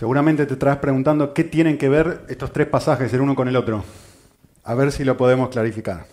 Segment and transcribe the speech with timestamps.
[0.00, 3.56] Seguramente te estarás preguntando qué tienen que ver estos tres pasajes el uno con el
[3.56, 3.84] otro.
[4.64, 6.06] A ver si lo podemos clarificar.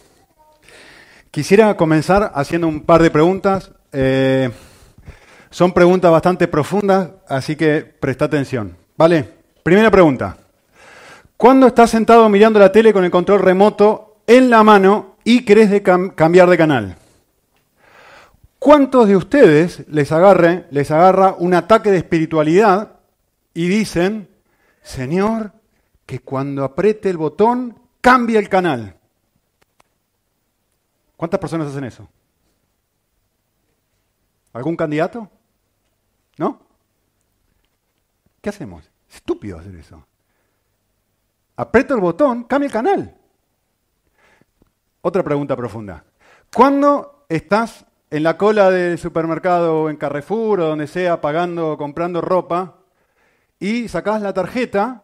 [1.32, 3.72] Quisiera comenzar haciendo un par de preguntas.
[3.94, 4.50] Eh,
[5.50, 8.76] son preguntas bastante profundas, así que presta atención.
[8.98, 9.24] ¿Vale?
[9.64, 10.36] Primera pregunta.
[11.38, 15.82] ¿Cuándo estás sentado mirando la tele con el control remoto en la mano y querés
[16.14, 16.98] cambiar de canal?
[18.60, 22.97] ¿Cuántos de ustedes les, agarre, les agarra un ataque de espiritualidad
[23.58, 24.30] y dicen,
[24.84, 25.52] Señor,
[26.06, 29.00] que cuando apriete el botón cambie el canal?
[31.16, 32.08] ¿Cuántas personas hacen eso?
[34.54, 35.28] ¿Algún candidato?
[36.38, 36.62] ¿No?
[38.42, 38.92] ¿Qué hacemos?
[39.10, 40.06] Es estúpido hacer eso.
[41.56, 43.18] Aprieto el botón, cambia el canal.
[45.02, 46.06] Otra pregunta profunda.
[46.54, 52.22] ¿Cuándo estás en la cola del supermercado o en Carrefour o donde sea pagando comprando
[52.22, 52.84] ropa
[53.60, 55.04] y sacás la tarjeta,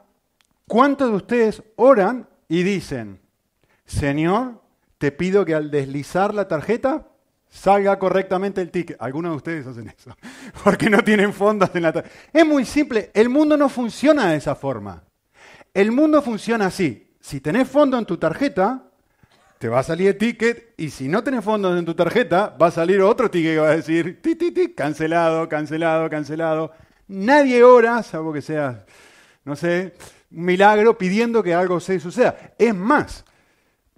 [0.67, 3.19] ¿cuántos de ustedes oran y dicen,
[3.85, 4.61] Señor,
[4.97, 7.07] te pido que al deslizar la tarjeta
[7.49, 8.97] salga correctamente el ticket?
[9.01, 10.15] Algunos de ustedes hacen eso,
[10.63, 12.15] porque no tienen fondos en la tarjeta.
[12.31, 15.03] Es muy simple, el mundo no funciona de esa forma.
[15.73, 17.15] El mundo funciona así.
[17.19, 18.83] Si tenés fondo en tu tarjeta,
[19.57, 22.67] te va a salir el ticket y si no tenés fondos en tu tarjeta, va
[22.67, 24.21] a salir otro ticket que va a decir,
[24.75, 26.71] cancelado, cancelado, cancelado.
[27.07, 28.85] Nadie ora, salvo que sea,
[29.45, 29.93] no sé,
[30.31, 32.53] un milagro pidiendo que algo se suceda.
[32.57, 33.25] Es más,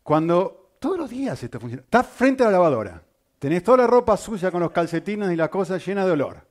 [0.03, 3.01] cuando todos los días esto funciona, estás frente a la lavadora,
[3.39, 6.47] tenés toda la ropa sucia con los calcetines y la cosa llena de olor,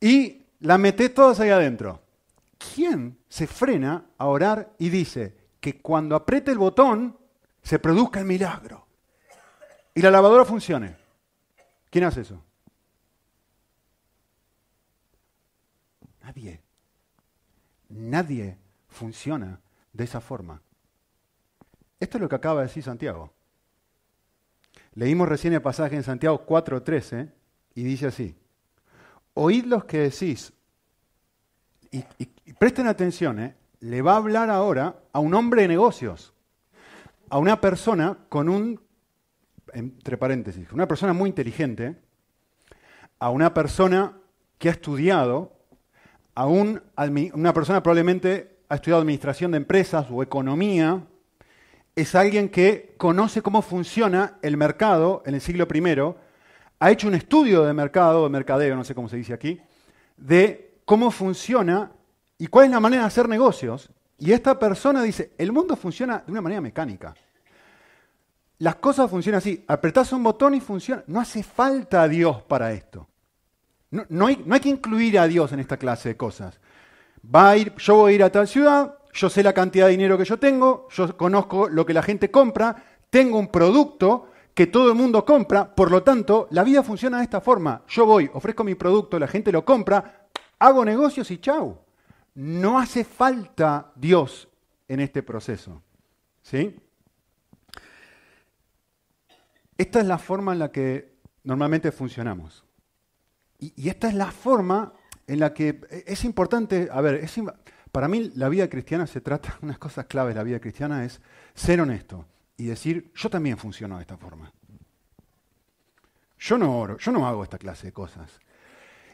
[0.00, 2.02] y la metés todas ahí adentro.
[2.74, 7.16] ¿Quién se frena a orar y dice que cuando apriete el botón,
[7.66, 8.86] se produzca el milagro
[9.92, 10.94] y la lavadora funcione.
[11.90, 12.40] ¿Quién hace eso?
[16.26, 16.60] Nadie.
[17.88, 19.60] Nadie funciona
[19.92, 20.60] de esa forma.
[22.00, 23.32] Esto es lo que acaba de decir Santiago.
[24.94, 27.30] Leímos recién el pasaje en Santiago 4:13
[27.76, 28.34] y dice así,
[29.34, 30.52] oíd los que decís,
[31.92, 32.02] y,
[32.58, 33.54] presten atención, ¿eh?
[33.78, 36.34] le va a hablar ahora a un hombre de negocios
[37.30, 38.80] a una persona con un,
[39.72, 41.96] entre paréntesis, una persona muy inteligente,
[43.18, 44.16] a una persona
[44.58, 45.55] que ha estudiado,
[46.36, 51.02] a una persona probablemente ha estudiado administración de empresas o economía,
[51.96, 56.14] es alguien que conoce cómo funciona el mercado en el siglo I,
[56.78, 59.58] ha hecho un estudio de mercado, de mercadeo, no sé cómo se dice aquí,
[60.18, 61.90] de cómo funciona
[62.36, 63.90] y cuál es la manera de hacer negocios.
[64.18, 67.14] Y esta persona dice, el mundo funciona de una manera mecánica.
[68.58, 69.64] Las cosas funcionan así.
[69.66, 71.02] Apretás un botón y funciona.
[71.06, 73.06] No hace falta Dios para esto.
[73.90, 76.58] No, hay, que incluir a Dios en esta clase de cosas.
[77.34, 79.92] Va a ir, yo voy a ir a tal ciudad, yo sé la cantidad de
[79.92, 82.76] dinero que yo tengo, yo conozco lo que la gente compra,
[83.10, 87.24] tengo un producto que todo el mundo compra, por lo tanto, la vida funciona de
[87.24, 87.82] esta forma.
[87.88, 91.78] Yo voy, ofrezco mi producto, la gente lo compra, hago negocios y chau.
[92.34, 94.48] No hace falta Dios
[94.88, 95.82] en este proceso.
[96.42, 96.76] ¿Sí?
[99.78, 102.65] Esta es la forma en la que normalmente funcionamos.
[103.58, 104.92] Y, esta es la forma
[105.26, 107.28] en la que es importante, a ver,
[107.90, 111.20] para mí la vida cristiana se trata, unas cosas claves de la vida cristiana es
[111.54, 114.52] ser honesto y decir, yo también funciono de esta forma.
[116.38, 118.38] Yo no oro, yo no hago esta clase de cosas.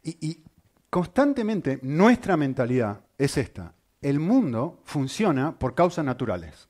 [0.02, 0.42] y
[0.90, 3.72] constantemente nuestra mentalidad es esta.
[4.02, 6.68] El mundo funciona por causas naturales.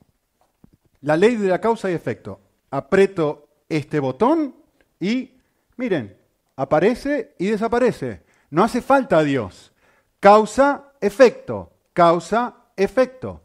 [1.01, 2.39] La ley de la causa y efecto.
[2.69, 4.55] Aprieto este botón
[4.99, 5.37] y,
[5.75, 6.15] miren,
[6.55, 8.23] aparece y desaparece.
[8.49, 9.71] No hace falta a Dios.
[10.19, 11.71] Causa, efecto.
[11.93, 13.41] Causa, efecto.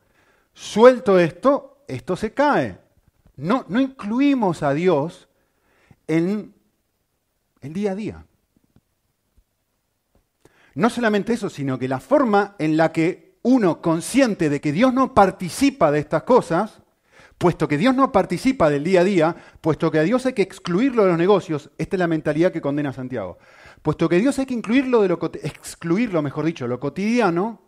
[0.53, 2.79] Suelto esto, esto se cae.
[3.37, 5.29] No, no incluimos a Dios
[6.07, 6.55] en
[7.61, 8.27] el día a día.
[10.75, 14.93] No solamente eso, sino que la forma en la que uno consciente de que Dios
[14.93, 16.83] no participa de estas cosas,
[17.39, 20.43] puesto que Dios no participa del día a día, puesto que a Dios hay que
[20.43, 23.39] excluirlo de los negocios, esta es la mentalidad que condena Santiago.
[23.81, 27.63] Puesto que Dios hay que incluirlo de lo excluirlo, mejor dicho, lo cotidiano,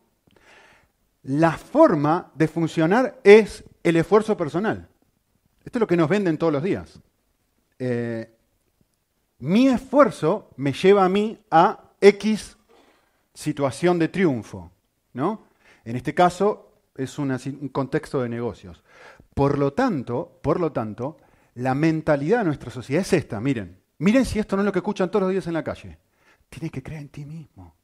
[1.23, 4.89] la forma de funcionar es el esfuerzo personal.
[5.65, 7.01] Esto es lo que nos venden todos los días.
[7.79, 8.35] Eh,
[9.39, 12.57] mi esfuerzo me lleva a mí a X
[13.33, 14.71] situación de triunfo,
[15.13, 15.45] ¿no?
[15.85, 18.83] En este caso es un contexto de negocios.
[19.41, 21.17] Por lo tanto, por lo tanto,
[21.55, 23.81] la mentalidad de nuestra sociedad es esta, miren.
[23.97, 25.97] Miren si esto no es lo que escuchan todos los días en la calle.
[26.51, 27.75] Tienes que creer en ti mismo.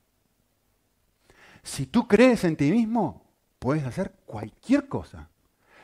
[1.63, 3.25] Si tú crees en ti mismo,
[3.59, 5.31] puedes hacer cualquier cosa.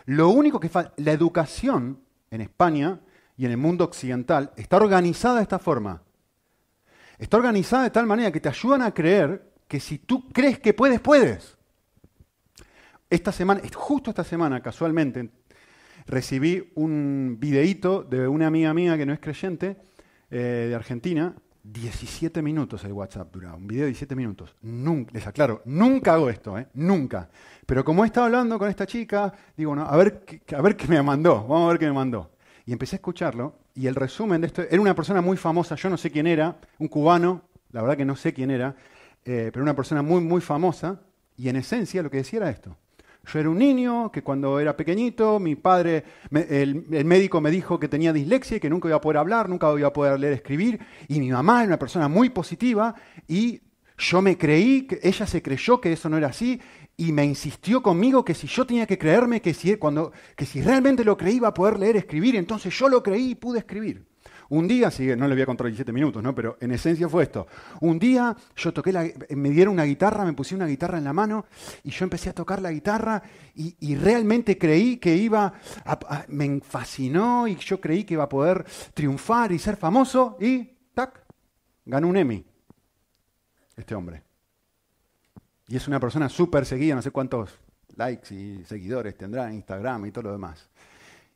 [0.05, 3.01] Lo único que falta, la educación en España
[3.39, 6.03] y en el mundo occidental está organizada de esta forma.
[7.17, 10.75] Está organizada de tal manera que te ayudan a creer que si tú crees que
[10.75, 11.57] puedes, puedes.
[13.09, 15.31] Esta semana, justo esta semana, casualmente,
[16.07, 19.77] recibí un videíto de una amiga mía que no es creyente,
[20.31, 21.35] eh, de Argentina,
[21.65, 24.57] 17 minutos el WhatsApp duraba, un video de 17 minutos.
[24.63, 26.67] Nunca, les aclaro, nunca hago esto, ¿eh?
[26.75, 27.29] nunca.
[27.67, 30.25] Pero como he estado hablando con esta chica, digo, no, a ver,
[30.57, 32.33] a ver qué me mandó, vamos a ver qué me mandó.
[32.67, 35.89] Y empecé a escucharlo, y el resumen de esto, era una persona muy famosa, yo
[35.89, 38.75] no sé quién era, un cubano, la verdad que no sé quién era,
[39.25, 41.01] eh, pero una persona muy, muy famosa,
[41.37, 42.77] y en esencia lo que decía era esto.
[43.25, 47.89] Yo era un niño que cuando era pequeñito, mi padre, el, médico me dijo que
[47.89, 50.81] tenía dislexia y que nunca iba a poder hablar, nunca iba a poder leer, escribir,
[51.07, 52.95] y mi mamá era una persona muy positiva,
[53.29, 53.61] y
[53.97, 56.61] yo me creí, que ella se creyó que eso no era así,
[56.97, 60.61] y me insistió conmigo que si yo tenía que creerme, que si, cuando, que si
[60.61, 64.12] realmente lo creí iba a poder leer, escribir, entonces yo lo creí y pude escribir.
[64.53, 66.35] Un día, sí, no le voy a contar 17 minutos, ¿no?
[66.35, 67.47] pero en esencia fue esto.
[67.81, 71.15] Un día yo toqué la, me dieron una guitarra, me pusieron una guitarra en la
[71.15, 71.47] mano
[71.83, 73.23] y yo empecé a tocar la guitarra
[73.55, 75.55] y, realmente creí que iba,
[76.29, 81.25] me fascinó y yo creí que iba a poder triunfar y ser famoso y, tac,
[81.87, 82.45] ganó un Emmy
[83.75, 84.23] este hombre.
[85.67, 87.59] Y es una persona súper seguida, no sé cuántos
[87.97, 90.69] likes y seguidores tendrá en Instagram y todo lo demás.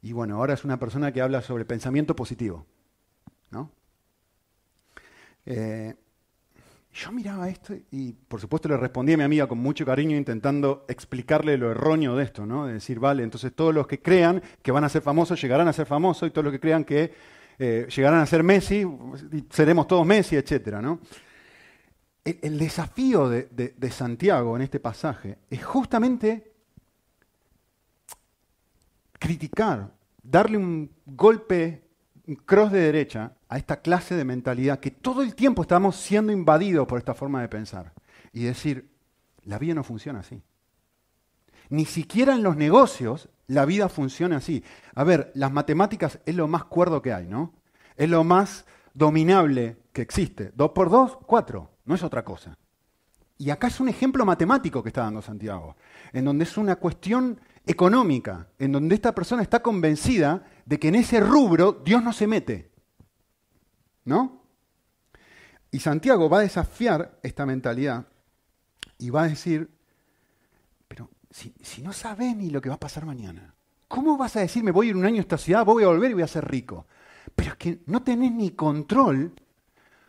[0.02, 2.66] Y bueno, ahora es una persona que habla sobre pensamiento positivo.
[3.50, 3.70] ¿No?
[5.44, 5.94] Eh,
[6.92, 10.86] yo miraba esto y por supuesto le respondí a mi amiga con mucho cariño intentando
[10.88, 12.66] explicarle lo erróneo de esto, ¿no?
[12.66, 15.74] De decir, vale, entonces todos los que crean que van a ser famosos llegarán a
[15.74, 17.12] ser famosos y todos los que crean que
[17.58, 18.86] eh, llegarán a ser Messi,
[19.50, 20.78] seremos todos Messi, etc.
[20.80, 21.00] ¿no?
[22.24, 23.44] El, desafío de,
[23.76, 26.52] de Santiago en este pasaje es justamente
[29.18, 31.85] criticar, darle un golpe
[32.34, 36.86] cross de derecha a esta clase de mentalidad que todo el tiempo estamos siendo invadidos
[36.86, 37.92] por esta forma de pensar
[38.32, 38.90] y decir,
[39.44, 40.42] la vida no funciona así.
[41.68, 44.64] Ni siquiera en los negocios la vida funciona así.
[44.94, 47.54] A ver, las matemáticas es lo más cuerdo que hay, ¿no?
[47.96, 50.52] Es lo más dominable que existe.
[50.54, 51.70] Dos por dos, cuatro.
[51.84, 52.56] No es otra cosa.
[53.38, 55.76] Y acá es un ejemplo matemático que está dando Santiago,
[56.12, 60.96] en donde es una cuestión económica, en donde esta persona está convencida de que en
[60.96, 62.70] ese rubro Dios no se mete.
[64.04, 64.42] ¿No?
[65.70, 68.06] Y Santiago va a desafiar esta mentalidad
[68.98, 69.70] y va a decir,
[70.86, 73.54] pero si, no sabes ni lo que va a pasar mañana,
[73.88, 75.88] ¿cómo vas a decir, me voy a ir un año a esta ciudad, voy a
[75.88, 76.86] volver y voy a ser rico?
[77.34, 79.34] Pero es que no tenés ni control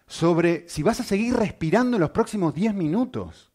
[0.05, 3.51] sobre si vas a seguir respirando en los próximos 10 minutos.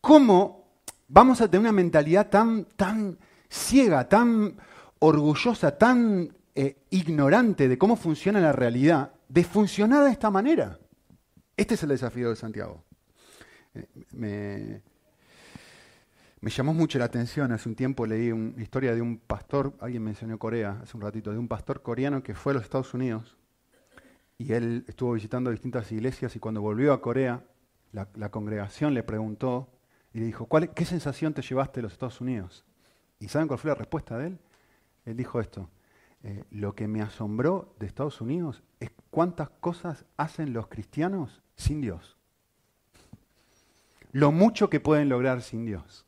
[0.00, 3.18] ¿Cómo vamos a tener una mentalidad tan, tan
[3.48, 4.56] ciega, tan
[4.98, 10.78] orgullosa, tan eh, ignorante de cómo funciona la realidad, de funcionar de esta manera.
[11.56, 12.84] Este es el desafío de Santiago.
[13.74, 14.80] Eh,
[16.40, 20.02] me, llamó mucho la atención, hace un tiempo leí una historia de un pastor, alguien
[20.02, 23.36] mencionó Corea hace un ratito, de un pastor coreano que fue a los Estados Unidos
[24.38, 27.42] y él estuvo visitando distintas iglesias y cuando volvió a Corea,
[27.92, 29.68] la, la congregación le preguntó
[30.12, 32.64] y le dijo, ¿cuál, ¿qué sensación te llevaste de los Estados Unidos?
[33.18, 34.38] ¿Y saben cuál fue la respuesta de él?
[35.06, 35.70] Él dijo esto,
[36.22, 41.80] eh, lo que me asombró de Estados Unidos es cuántas cosas hacen los cristianos sin
[41.80, 42.16] Dios.
[44.12, 46.04] Lo mucho que pueden lograr sin Dios.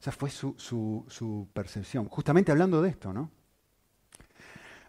[0.00, 2.08] Esa fue su, percepción.
[2.08, 3.30] Justamente hablando de esto, ¿no?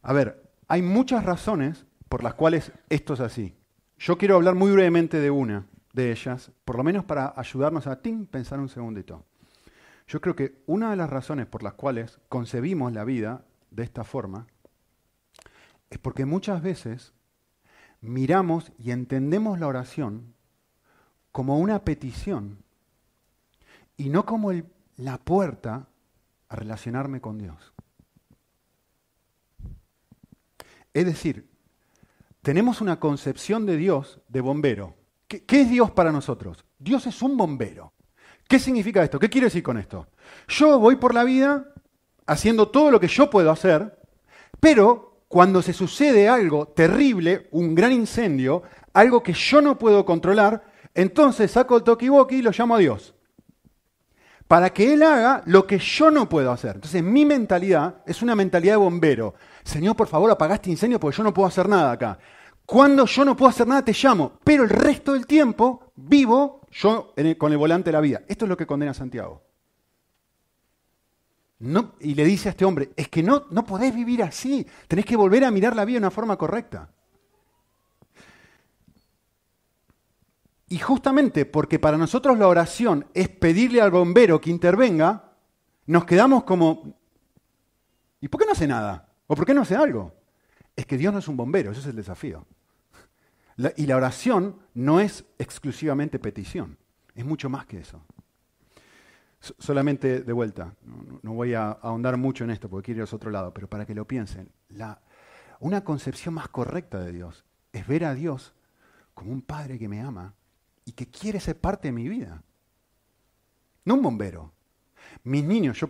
[0.02, 3.56] A ver, hay muchas razones por las cuales esto es así.
[3.98, 8.02] Yo quiero hablar muy brevemente de una de ellas, por lo menos para ayudarnos a
[8.02, 9.26] ti pensar un segundito.
[10.08, 14.04] Yo creo que una de las razones por las cuales concebimos la vida de esta
[14.04, 14.48] forma
[15.90, 17.14] es porque muchas veces
[18.02, 20.34] miramos y entendemos la oración
[21.32, 22.64] como una petición
[23.98, 24.52] y no como
[24.96, 25.88] la puerta
[26.50, 27.74] a relacionarme con Dios.
[30.94, 31.50] Es decir,
[32.42, 34.96] tenemos una concepción de Dios de bombero.
[35.28, 36.64] ¿Qué, ¿Qué, es Dios para nosotros?
[36.80, 37.92] Dios es un bombero.
[38.48, 39.20] ¿Qué significa esto?
[39.20, 40.08] ¿Qué quiere decir con esto?
[40.48, 41.74] Yo voy por la vida
[42.26, 44.00] haciendo todo lo que yo puedo hacer,
[44.60, 48.64] pero cuando se sucede algo terrible, un gran incendio,
[48.94, 50.64] algo que yo no puedo controlar,
[50.94, 53.14] entonces saco el tokiwoki y lo llamo a Dios.
[54.48, 56.76] Para que Él haga lo que yo no puedo hacer.
[56.76, 59.36] Entonces mi mentalidad es una mentalidad de bombero.
[59.64, 62.18] Señor, por favor, apaga este incendio porque yo no puedo hacer nada acá.
[62.66, 64.40] Cuando yo no puedo hacer nada, te llamo.
[64.46, 68.22] Pero el resto del tiempo vivo yo con el volante de la vida.
[68.28, 69.44] Esto es lo que condena Santiago.
[71.60, 75.06] No, y le dice a este hombre, es que no, no podés vivir así, tenés
[75.06, 76.90] que volver a mirar la vida de una forma correcta.
[80.70, 85.32] Y justamente porque para nosotros la oración es pedirle al bombero que intervenga,
[85.88, 86.94] nos quedamos como,
[88.22, 89.10] ¿y por qué no hace nada?
[89.26, 90.14] ¿O por qué no hace algo?
[90.76, 92.46] Es que Dios no es un bombero, ese es el desafío.
[93.76, 96.78] Y la oración no es exclusivamente petición,
[97.16, 98.06] es mucho más que eso.
[99.40, 100.76] solamente de vuelta,
[101.22, 103.86] no, voy a ahondar mucho en esto porque quiero ir a otro lado, pero para
[103.86, 104.50] que lo piensen,
[105.60, 108.54] una concepción más correcta de Dios es ver a Dios
[109.14, 110.36] como un padre que me ama
[110.86, 112.44] y que quiere ser parte de mi vida.
[113.86, 114.54] No un bombero.
[115.24, 115.90] Mis niños, yo,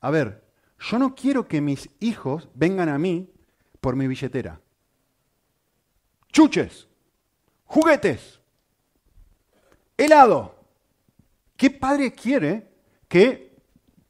[0.00, 0.44] a ver,
[0.78, 3.30] yo no quiero que mis hijos vengan a mí
[3.80, 4.60] por mi billetera.
[6.32, 6.88] Chuches,
[7.64, 8.40] juguetes,
[9.96, 10.56] helado.
[11.56, 12.72] ¿Qué padre quiere
[13.06, 13.54] que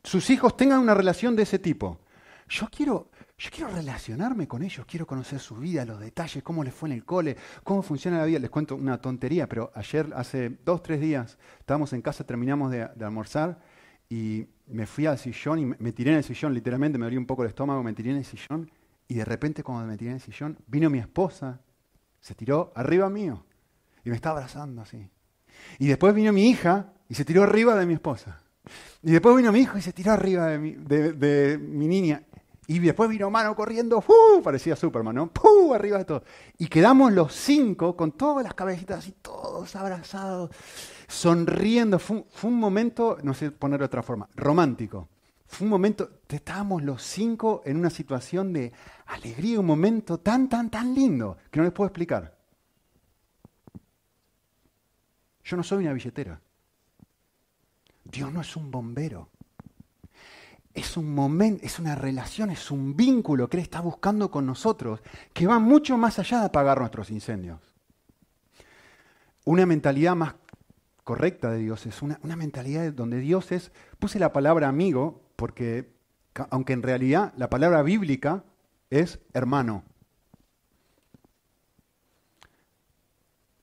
[0.02, 2.00] sus hijos tengan una relación de ese tipo?
[2.48, 3.10] Yo quiero
[3.42, 6.92] yo quiero relacionarme con ellos, quiero conocer su vida, los detalles, cómo les fue en
[6.92, 8.38] el cole, cómo funciona la vida.
[8.38, 12.82] Les cuento una tontería, pero ayer, hace dos, tres días, estábamos en casa, terminamos de,
[12.82, 13.58] almorzar
[14.08, 17.26] y me fui al sillón y me, tiré en el sillón, literalmente me abrió un
[17.26, 18.70] poco el estómago, me tiré en el sillón
[19.08, 21.60] y de repente cuando me tiré en el sillón, vino mi esposa,
[22.22, 23.44] se tiró arriba mío
[24.02, 25.06] y me estaba abrazando así.
[25.78, 28.40] Y después vino mi hija y se tiró arriba de mi esposa.
[29.02, 32.22] Y después vino mi hijo y se tiró arriba de mi, de mi niña.
[32.68, 34.40] Y después vino mano corriendo, ¡fu!
[34.42, 35.26] parecía Superman, ¿no?
[35.32, 35.74] ¡Pu!
[35.74, 36.22] Arriba de todo.
[36.58, 40.50] Y quedamos los cinco con todas las cabecitas así, todos abrazados,
[41.08, 41.98] sonriendo.
[41.98, 45.08] Fue, un momento, no sé ponerlo de otra forma, romántico.
[45.52, 48.72] Fue un momento, estábamos los cinco en una situación de
[49.06, 52.36] alegría, un momento tan, tan, tan lindo que no les puedo explicar.
[55.44, 56.40] Yo no soy una billetera.
[58.04, 59.28] Dios no es un bombero
[60.74, 65.00] es un momento, es una relación, es un vínculo que Él está buscando con nosotros,
[65.32, 67.60] que va mucho más allá de apagar nuestros incendios.
[69.44, 70.34] Una mentalidad más
[71.04, 75.92] correcta de Dios es una, mentalidad donde Dios es, puse la palabra amigo, porque
[76.50, 78.44] aunque en realidad la palabra bíblica
[78.90, 79.82] es hermano.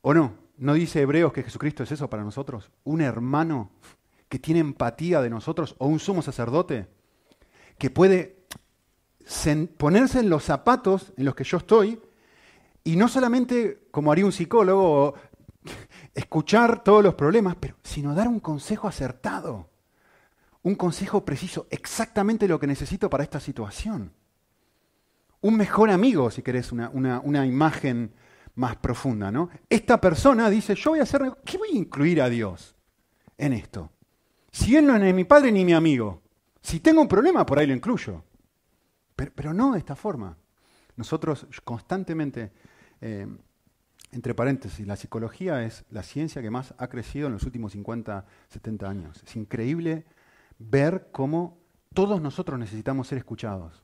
[0.01, 0.33] ¿O no?
[0.57, 2.69] ¿No dice Hebreos que Jesucristo es eso para nosotros?
[2.83, 3.71] ¿Un hermano
[4.27, 6.89] que tiene empatía de nosotros o un sumo sacerdote?
[7.77, 8.43] que puede
[9.77, 11.98] ponerse en los zapatos en los que yo estoy
[12.83, 15.13] y no solamente como haría un psicólogo,
[16.13, 19.69] escuchar todos los problemas, pero, sino dar un consejo acertado,
[20.69, 24.13] un consejo preciso, exactamente lo que necesito para esta situación.
[25.41, 28.13] Un mejor amigo, si querés, una, una imagen
[28.55, 29.49] más profunda, ¿no?
[29.67, 32.75] Esta persona dice, yo voy a hacer, ¿qué voy a incluir a Dios
[33.38, 33.91] en esto?
[34.51, 36.21] Si Él no es mi padre ni mi amigo,
[36.61, 38.23] si tengo un problema, por ahí lo incluyo.
[39.15, 40.38] Pero, no de esta forma.
[40.95, 42.51] Nosotros constantemente,
[43.01, 43.27] eh,
[44.11, 48.25] entre paréntesis, la psicología es la ciencia que más ha crecido en los últimos 50,
[48.49, 49.23] 70 años.
[49.25, 50.05] Es increíble
[50.60, 51.58] ver cómo
[51.94, 53.84] todos nosotros necesitamos ser escuchados.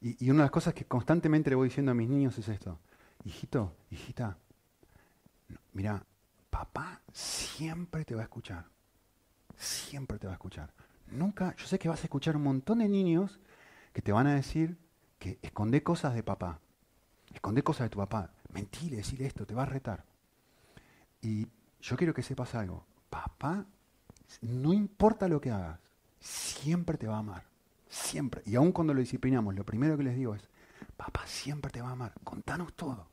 [0.00, 2.78] Y, una de las cosas que constantemente le voy diciendo a mis niños es esto.
[3.24, 4.38] Hijito, hijita,
[5.72, 6.04] mira,
[6.50, 8.66] papá siempre te va a escuchar.
[9.56, 10.72] Siempre te va a escuchar.
[11.08, 13.40] Nunca, yo sé que vas a escuchar un montón de niños
[13.92, 14.78] que te van a decir
[15.18, 16.60] que esconde cosas de papá,
[17.34, 20.04] esconde cosas de tu papá, mentile, decirle esto, te va a retar.
[21.20, 21.48] Y
[21.80, 23.66] yo quiero que sepas algo, papá,
[24.40, 25.78] no importa lo que hagas,
[26.20, 27.44] siempre te va a amar,
[27.88, 28.42] siempre.
[28.46, 30.48] Y aun cuando lo disciplinamos, lo primero que les digo es,
[30.96, 33.06] papá siempre te va a amar, contanos todo.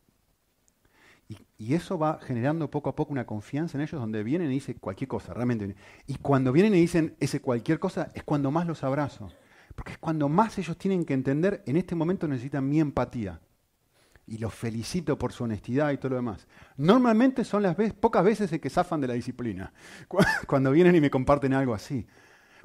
[1.58, 4.78] Y, eso va generando poco a poco una confianza en ellos donde vienen y dicen
[4.80, 5.76] cualquier cosa, realmente.
[6.06, 9.32] Y cuando vienen y dicen ese cualquier cosa es cuando más los abrazo.
[9.74, 13.42] Porque es cuando más ellos tienen que entender, en este momento necesitan mi empatía.
[14.28, 16.48] Y los felicito por su honestidad y todo lo demás.
[16.78, 19.72] Normalmente son las pocas veces en que zafan de la disciplina.
[20.48, 22.08] Cuando vienen y me comparten algo así.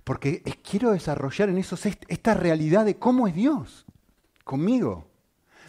[0.05, 1.76] Porque quiero desarrollar en eso
[2.09, 3.87] esta realidad de cómo es Dios
[4.45, 5.11] conmigo.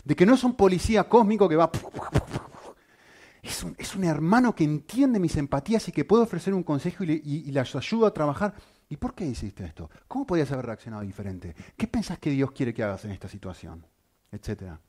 [0.06, 1.70] De que no es un policía cósmico que va
[3.42, 7.52] es un, hermano que entiende mis empatías y que puede ofrecer un consejo y, y,
[7.52, 8.54] les ayuda a trabajar.
[8.90, 9.90] ¿Y por qué hiciste esto?
[10.08, 11.56] ¿Cómo podías haber reaccionado diferente?
[11.78, 13.86] ¿Qué pensás que Dios quiere que hagas en esta situación?
[14.32, 14.80] Etcétera.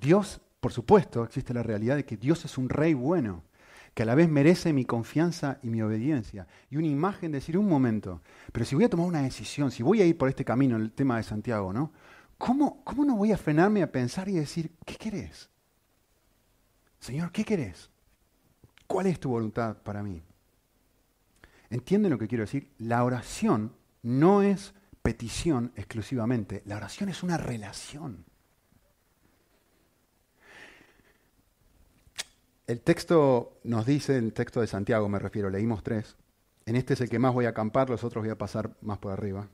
[0.00, 3.44] Dios, por supuesto, existe la realidad de que Dios es un rey bueno,
[3.94, 6.46] que a la vez merece mi confianza y mi obediencia.
[6.68, 8.22] Y una imagen de decir, un momento,
[8.52, 10.92] pero si voy a tomar una decisión, si voy a ir por este camino, el
[10.92, 11.92] tema de Santiago, ¿no?
[12.36, 15.48] ¿Cómo, cómo no voy a frenarme a pensar y decir, ¿qué querés?
[16.98, 17.90] Señor, ¿qué querés?
[18.86, 20.22] ¿Cuál es tu voluntad para mí?
[21.70, 22.72] ¿Entienden lo que quiero decir?
[22.78, 28.24] La oración no es petición exclusivamente, la oración es una relación.
[32.66, 36.16] El texto nos dice, el texto de Santiago me refiero, leímos tres,
[36.64, 38.98] en este es el que más voy a acampar, los otros voy a pasar más
[38.98, 39.48] por arriba,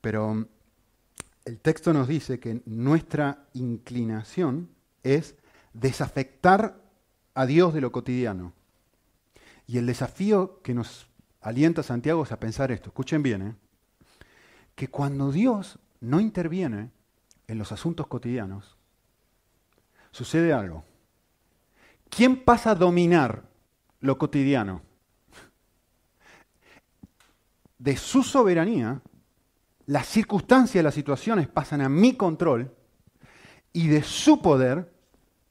[0.00, 0.48] pero
[1.44, 4.68] el texto nos dice que nuestra inclinación
[5.04, 5.36] es
[5.72, 6.82] desafectar
[7.34, 8.52] a Dios de lo cotidiano.
[9.68, 11.06] Y el desafío que nos
[11.40, 13.54] alienta Santiago es a pensar esto, escuchen bien, ¿eh?
[14.74, 16.90] que cuando Dios no interviene
[17.46, 18.76] en los asuntos cotidianos,
[20.10, 20.84] sucede algo.
[22.10, 23.44] ¿Quién pasa a dominar
[24.00, 24.82] lo cotidiano?
[27.78, 29.00] De su soberanía,
[29.86, 32.74] las circunstancias, las situaciones pasan a mi control
[33.72, 34.92] y de su poder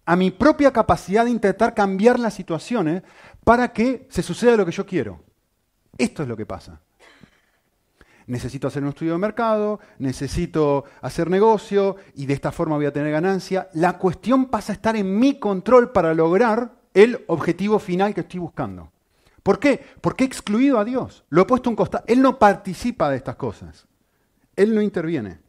[0.06, 3.04] a mi propia capacidad de intentar cambiar las situaciones
[3.44, 5.24] para que se suceda lo que yo quiero.
[5.98, 6.82] Esto es lo que pasa.
[8.30, 12.94] Necesito hacer un estudio de mercado, necesito hacer negocio y de esta forma voy a
[12.94, 13.70] tener ganancia.
[13.74, 18.40] La cuestión pasa a estar en mi control para lograr el objetivo final que estoy
[18.40, 18.92] buscando.
[19.42, 19.84] ¿Por qué?
[20.00, 21.24] Porque he excluido a Dios.
[21.30, 22.04] Lo he puesto un costado.
[22.06, 23.88] Él no participa de estas cosas.
[24.56, 25.40] Él no interviene.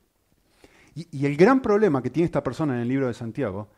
[0.94, 3.68] Y el gran problema que tiene esta persona en el libro de Santiago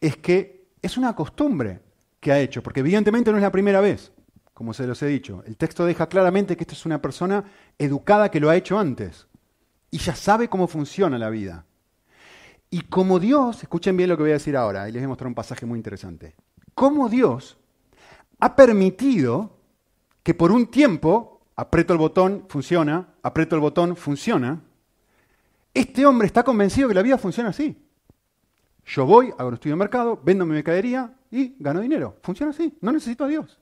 [0.00, 1.82] es que es una costumbre
[2.18, 4.10] que ha hecho, porque evidentemente no es la primera vez,
[4.60, 5.42] como se los he dicho.
[5.46, 7.42] El texto deja claramente que esta es una persona
[7.78, 9.26] educada que lo ha hecho antes
[9.90, 11.64] y ya sabe cómo funciona la vida.
[12.68, 15.08] Y como Dios, escuchen bien lo que voy a decir ahora, y les voy a
[15.08, 16.36] mostrar un pasaje muy interesante.
[16.74, 17.56] Como Dios
[18.38, 19.56] ha permitido
[20.22, 24.60] que por un tiempo, aprieto el botón, funciona, aprieto el botón, funciona,
[25.72, 27.82] este hombre está convencido que la vida funciona así.
[28.84, 32.18] Yo voy, hago un estudio de mercado, vendo mi mercadería y gano dinero.
[32.22, 33.58] Funciona así, no necesito a Dios.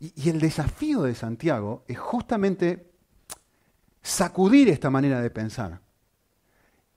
[0.00, 2.92] Y, el desafío de Santiago es justamente
[4.02, 5.80] sacudir esta manera de pensar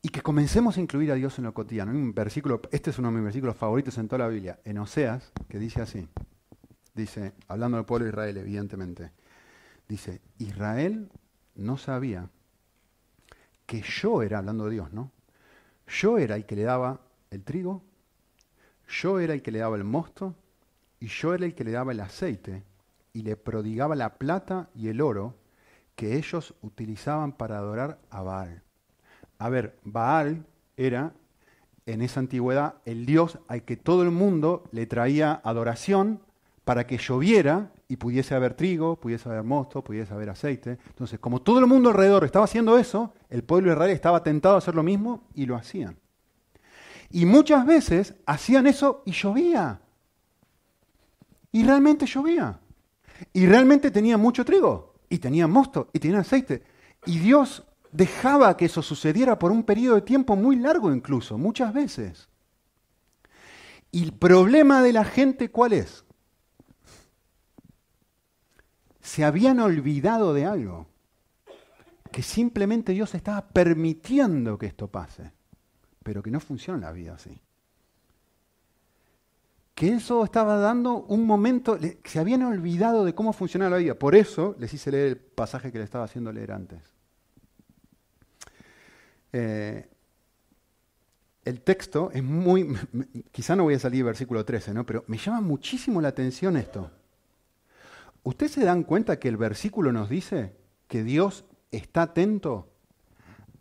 [0.03, 1.91] y que comencemos a incluir a Dios en lo cotidiano.
[1.91, 5.31] Un versículo, este es uno de mis versículos favoritos en toda la Biblia, en Oseas,
[5.47, 6.07] que dice así.
[6.93, 9.11] Dice, hablando del pueblo de Israel, evidentemente,
[9.87, 11.09] dice, Israel
[11.55, 12.29] no sabía
[13.65, 15.11] que yo era, hablando de Dios, ¿no?
[15.87, 16.99] Yo era el que le daba
[17.29, 17.83] el trigo,
[18.87, 20.35] yo era el que le daba el mosto,
[20.99, 22.63] y yo era el que le daba el aceite,
[23.13, 25.35] y le prodigaba la plata y el oro
[25.95, 28.63] que ellos utilizaban para adorar a Baal.
[29.37, 30.45] A ver, Baal
[30.77, 31.13] era
[31.85, 36.21] en esa antigüedad el dios al que todo el mundo le traía adoración
[36.63, 40.77] para que lloviera y pudiese haber trigo, pudiese haber mosto, pudiese haber aceite.
[40.87, 44.55] Entonces, como todo el mundo alrededor estaba haciendo eso, el pueblo de Israel estaba tentado
[44.55, 45.97] a hacer lo mismo y lo hacían.
[47.09, 49.81] Y muchas veces hacían eso y llovía.
[51.51, 52.59] Y realmente llovía.
[53.33, 54.95] Y realmente tenía mucho trigo.
[55.09, 55.89] Y tenía mosto.
[55.93, 56.63] Y tenía aceite.
[57.05, 61.73] Y Dios dejaba que eso sucediera por un periodo de tiempo muy largo incluso, muchas
[61.73, 62.29] veces.
[63.91, 66.05] ¿Y el problema de la gente cuál es?
[69.01, 70.87] Se habían olvidado de algo,
[72.11, 75.31] que simplemente Dios estaba permitiendo que esto pase,
[76.03, 77.41] pero que no funciona la vida así.
[79.81, 83.95] Que eso estaba dando un momento, se habían olvidado de cómo funcionaba la vida.
[83.95, 86.93] Por eso les hice leer el pasaje que le estaba haciendo leer antes.
[89.33, 89.89] Eh,
[91.43, 92.77] el texto es muy,
[93.31, 94.85] quizá no voy a salir versículo 13, ¿no?
[94.85, 96.91] pero me llama muchísimo la atención esto.
[98.21, 100.55] ¿Ustedes se dan cuenta que el versículo nos dice
[100.87, 102.71] que Dios está atento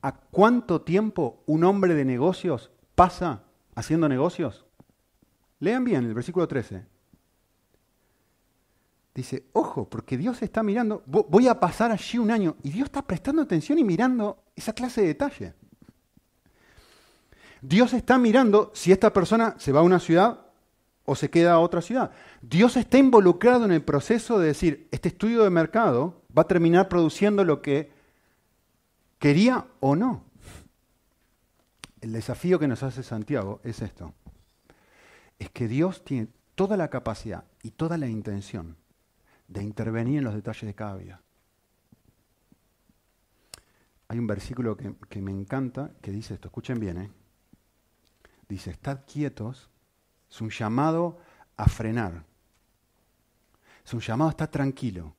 [0.03, 4.67] a cuánto tiempo un hombre de negocios pasa haciendo negocios?
[5.61, 6.85] Lean bien el versículo 13.
[9.15, 13.03] Dice, ojo, porque Dios está mirando, voy a pasar allí un año, y Dios está
[13.03, 15.55] prestando atención y mirando esa clase de detalle.
[17.61, 20.47] Dios está mirando si esta persona se va a una ciudad
[21.05, 22.13] o se queda a otra ciudad.
[22.41, 26.89] Dios está involucrado en el proceso de decir, este estudio de mercado va a terminar
[26.89, 27.93] produciendo lo que
[29.19, 30.25] quería o no.
[32.01, 34.15] El desafío que nos hace Santiago es esto.
[35.41, 38.77] Es que Dios tiene toda la capacidad y toda la intención
[39.49, 41.23] de intervenir en los detalles de cada vida.
[44.07, 47.11] Hay un versículo que, me encanta que dice esto, escuchen bien, ¿eh?
[48.49, 49.71] dice, estad quietos,
[50.31, 51.19] es un llamado
[51.57, 52.25] a frenar.
[53.85, 55.15] Es un llamado a estar tranquilo.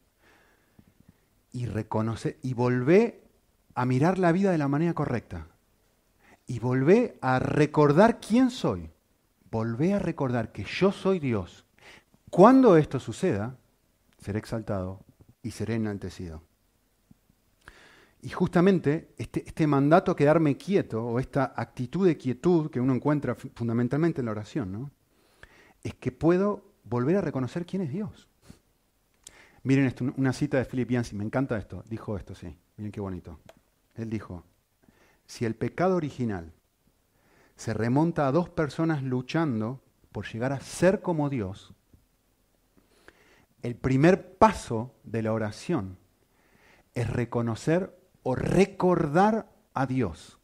[1.51, 3.23] Y reconocer, y volver
[3.73, 5.47] a mirar la vida de la manera correcta.
[6.45, 8.91] Y volver a recordar quién soy.
[9.51, 11.65] Volver a recordar que yo soy Dios,
[12.29, 13.57] Cuando esto suceda,
[14.17, 15.03] seré exaltado
[15.43, 16.41] y seré enaltecido.
[18.21, 22.93] Y justamente este, este, mandato a quedarme quieto, o esta actitud de quietud que uno
[22.93, 24.91] encuentra fundamentalmente en la oración, ¿no?
[25.83, 28.27] es que puedo volver a reconocer quién es Dios.
[29.63, 33.39] Miren una cita de Philip Yancey, me encanta esto, dijo esto, sí, miren qué bonito.
[33.95, 34.43] Él dijo,
[35.25, 36.51] si el pecado original
[37.55, 41.73] se remonta a dos personas luchando por llegar a ser como Dios,
[43.61, 45.97] el primer paso de la oración
[46.93, 50.39] es reconocer o recordar a Dios.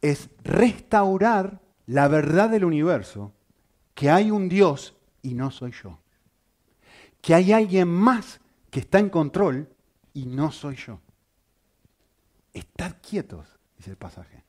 [0.00, 3.32] Es restaurar la verdad del universo,
[3.94, 5.98] que hay un Dios y no soy yo.
[7.20, 9.68] Que hay alguien más que está en control
[10.14, 11.00] y no soy yo.
[12.54, 14.44] Estad quietos, dice el pasaje.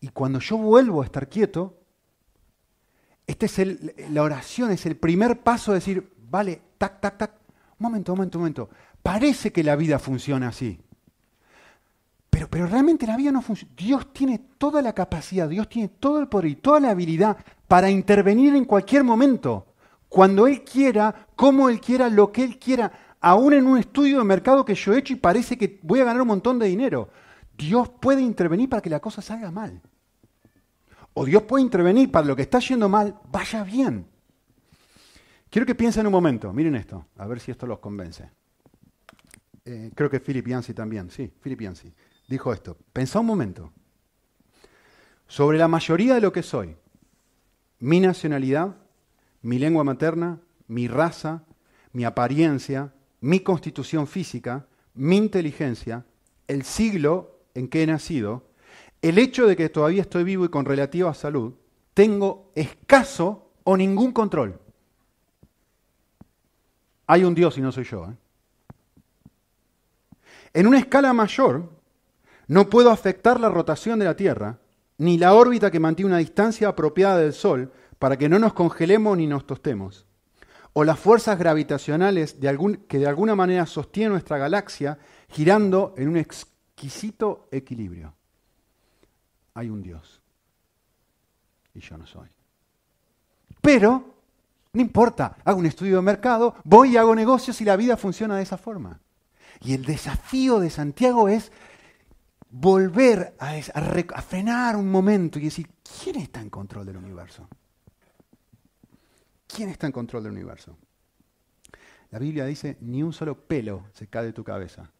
[0.00, 1.76] Y cuando yo vuelvo a estar quieto,
[3.26, 7.32] esta es la oración, es el primer paso de decir, vale, tac, tac, tac,
[7.78, 8.70] un momento, un momento, un momento.
[9.02, 10.80] Parece que la vida funciona así.
[12.28, 13.72] Pero, pero realmente la vida no funciona.
[13.76, 17.36] Dios tiene toda la capacidad, Dios tiene todo el poder y toda la habilidad
[17.68, 19.66] para intervenir en cualquier momento.
[20.08, 22.90] Cuando Él quiera, como Él quiera, lo que Él quiera.
[23.20, 26.04] Aún en un estudio de mercado que yo he hecho y parece que voy a
[26.04, 27.10] ganar un montón de dinero.
[27.56, 29.80] Dios puede intervenir para que la cosa salga mal.
[31.14, 34.06] O Dios puede intervenir para lo que está yendo mal, vaya bien.
[35.50, 38.30] Quiero que piensen un momento, miren esto, a ver si esto los convence.
[39.64, 41.92] Eh, creo que Philip Yancey también, sí, Philip Yancey,
[42.28, 42.76] dijo esto.
[42.92, 43.72] Pensá un momento.
[45.26, 46.76] Sobre la mayoría de lo que soy,
[47.80, 48.76] mi nacionalidad,
[49.42, 51.44] mi lengua materna, mi raza,
[51.92, 56.04] mi apariencia, mi constitución física, mi inteligencia,
[56.46, 58.49] el siglo en que he nacido,
[59.02, 61.54] el hecho de que todavía estoy vivo y con relativa salud,
[61.94, 64.60] tengo escaso o ningún control.
[67.06, 68.06] Hay un Dios y no soy yo.
[68.06, 68.16] ¿eh?
[70.52, 71.70] En una escala mayor,
[72.46, 74.58] no puedo afectar la rotación de la Tierra,
[74.98, 79.16] ni la órbita que mantiene una distancia apropiada del Sol para que no nos congelemos
[79.16, 80.06] ni nos tostemos,
[80.72, 82.36] o las fuerzas gravitacionales
[82.88, 88.14] que de alguna manera sostienen nuestra galaxia girando en un exquisito equilibrio.
[89.54, 90.20] Hay un Dios
[91.74, 92.28] y yo no soy.
[93.60, 94.14] Pero,
[94.72, 98.36] no importa, hago un estudio de mercado, voy y hago negocios y la vida funciona
[98.36, 99.00] de esa forma.
[99.60, 101.52] Y el desafío de Santiago es
[102.50, 105.70] volver a, a, frenar un momento y decir,
[106.02, 107.48] ¿quién está en control del universo?
[109.46, 110.76] ¿Quién está en control del universo?
[112.10, 114.90] La Biblia dice, ni un solo pelo se cae de tu cabeza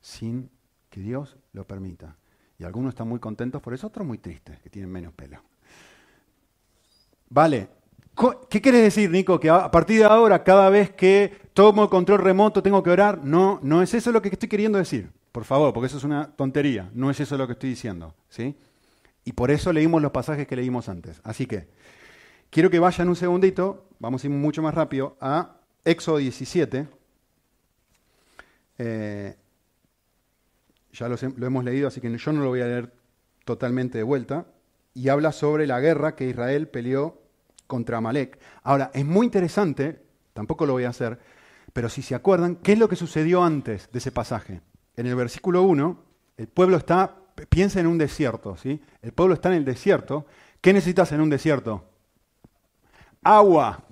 [0.00, 0.50] sin
[0.90, 2.16] que Dios lo permita.
[2.58, 5.38] Y algunos están muy contentos por eso, otros muy tristes, que tienen menos pelo.
[7.28, 7.68] Vale,
[8.48, 9.40] ¿qué quieres decir, Nico?
[9.40, 13.24] Que a partir de ahora, cada vez que tomo el control remoto, tengo que orar.
[13.24, 15.10] No, no es eso lo que estoy queriendo decir.
[15.32, 16.90] Por favor, porque eso es una tontería.
[16.94, 18.14] No es eso lo que estoy diciendo.
[18.28, 18.56] ¿sí?
[19.24, 21.20] Y por eso leímos los pasajes que leímos antes.
[21.24, 21.66] Así que,
[22.50, 26.86] quiero que vayan un segundito, vamos a ir mucho más rápido, a Éxodo 17.
[28.78, 29.36] Eh,
[30.94, 32.92] ya lo, hemos leído, así que yo no lo voy a leer
[33.44, 34.46] totalmente de vuelta,
[34.94, 37.20] y habla sobre la guerra que Israel peleó
[37.66, 38.38] contra Amalek.
[38.62, 40.00] Ahora, es muy interesante,
[40.32, 41.18] tampoco lo voy a hacer,
[41.72, 44.60] pero si se acuerdan, ¿qué es lo que sucedió antes de ese pasaje?
[44.96, 46.04] En el versículo 1,
[46.36, 47.16] el pueblo está,
[47.48, 48.80] piensa en un desierto, ¿sí?
[49.02, 50.26] El pueblo está en el desierto.
[50.60, 51.84] ¿Qué necesitas en un desierto?
[53.22, 53.82] Agua.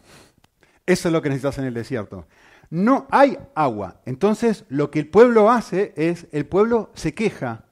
[0.87, 2.27] Eso es lo que necesitas en el desierto
[2.73, 4.01] no hay agua.
[4.07, 7.67] Entonces lo que el pueblo hace es, el pueblo se queja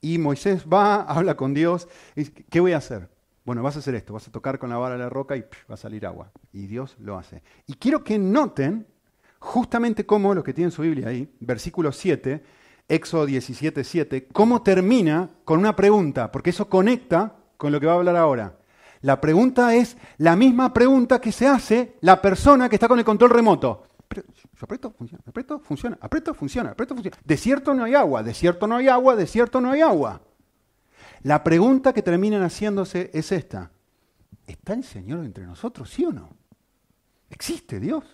[0.00, 3.10] y Moisés va, habla con Dios, y dice, ¿qué voy a hacer?
[3.44, 5.74] Bueno, vas a hacer esto, vas a tocar con la vara la roca y va
[5.74, 6.32] a salir agua.
[6.52, 7.42] Y Dios lo hace.
[7.66, 8.86] Y quiero que noten
[9.38, 12.42] justamente cómo, los que tienen su Biblia ahí, versículo 7,
[12.88, 17.92] Éxodo 17, 7, cómo termina con una pregunta, porque eso conecta con lo que va
[17.92, 18.56] a hablar ahora.
[19.02, 23.04] La pregunta es la misma pregunta que se hace la persona que está con el
[23.04, 23.82] control remoto.
[24.08, 24.22] Yo
[24.62, 27.16] aprieto, funciona, aprieto, funciona, aprieto, funciona, aprieto, funciona.
[27.24, 30.22] Desierto no hay agua, desierto no hay agua, desierto no hay agua.
[31.22, 33.70] La pregunta que terminan haciéndose es esta.
[34.46, 36.30] ¿Está el Señor entre nosotros, sí o no?
[37.30, 38.04] ¿Existe Dios?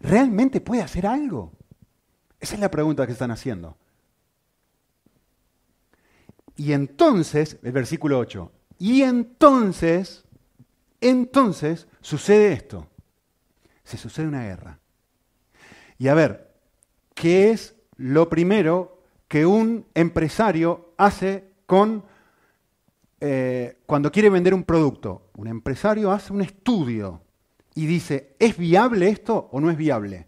[0.00, 1.52] ¿Realmente puede hacer algo?
[2.38, 3.76] Esa es la pregunta que están haciendo.
[6.56, 10.24] Y entonces, el versículo 8, y entonces,
[11.00, 12.86] entonces sucede esto.
[13.84, 14.79] Se sucede una guerra.
[16.00, 16.48] Y a ver,
[17.12, 22.04] ¿qué es lo primero que un empresario hace con
[23.20, 25.28] eh, cuando quiere vender un producto?
[25.36, 27.20] Un empresario hace un estudio
[27.74, 30.26] y dice, ¿es viable esto o no es viable?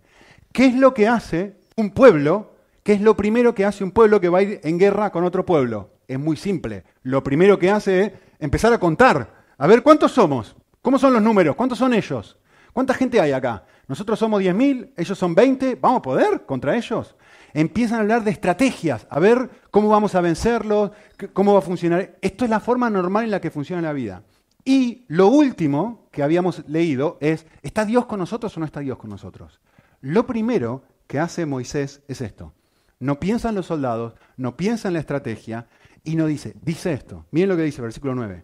[0.52, 2.52] ¿Qué es lo que hace un pueblo?
[2.82, 5.24] ¿Qué es lo primero que hace un pueblo que va a ir en guerra con
[5.24, 5.88] otro pueblo?
[6.06, 6.85] Es muy simple.
[7.02, 9.42] Lo primero que hace es empezar a contar.
[9.56, 10.54] A ver, ¿cuántos somos?
[10.82, 11.56] ¿Cómo son los números?
[11.56, 12.37] ¿Cuántos son ellos?
[12.74, 13.64] ¿Cuánta gente hay acá?
[13.92, 17.14] Nosotros somos 10.000, ellos son 20, ¿vamos a poder contra ellos?
[17.52, 20.92] Empiezan a hablar de estrategias, a ver cómo vamos a vencerlos,
[21.35, 22.16] cómo va a funcionar.
[22.22, 24.22] Esto es la forma normal en la que funciona la vida.
[24.64, 28.96] Y lo último que habíamos leído es, ¿está Dios con nosotros o no está Dios
[28.96, 29.61] con nosotros?
[30.00, 32.55] Lo primero que hace Moisés es esto.
[32.98, 35.66] No piensa en los soldados, no piensa en la estrategia
[36.02, 37.26] y no dice, dice esto.
[37.31, 38.42] Miren lo que dice versículo 9.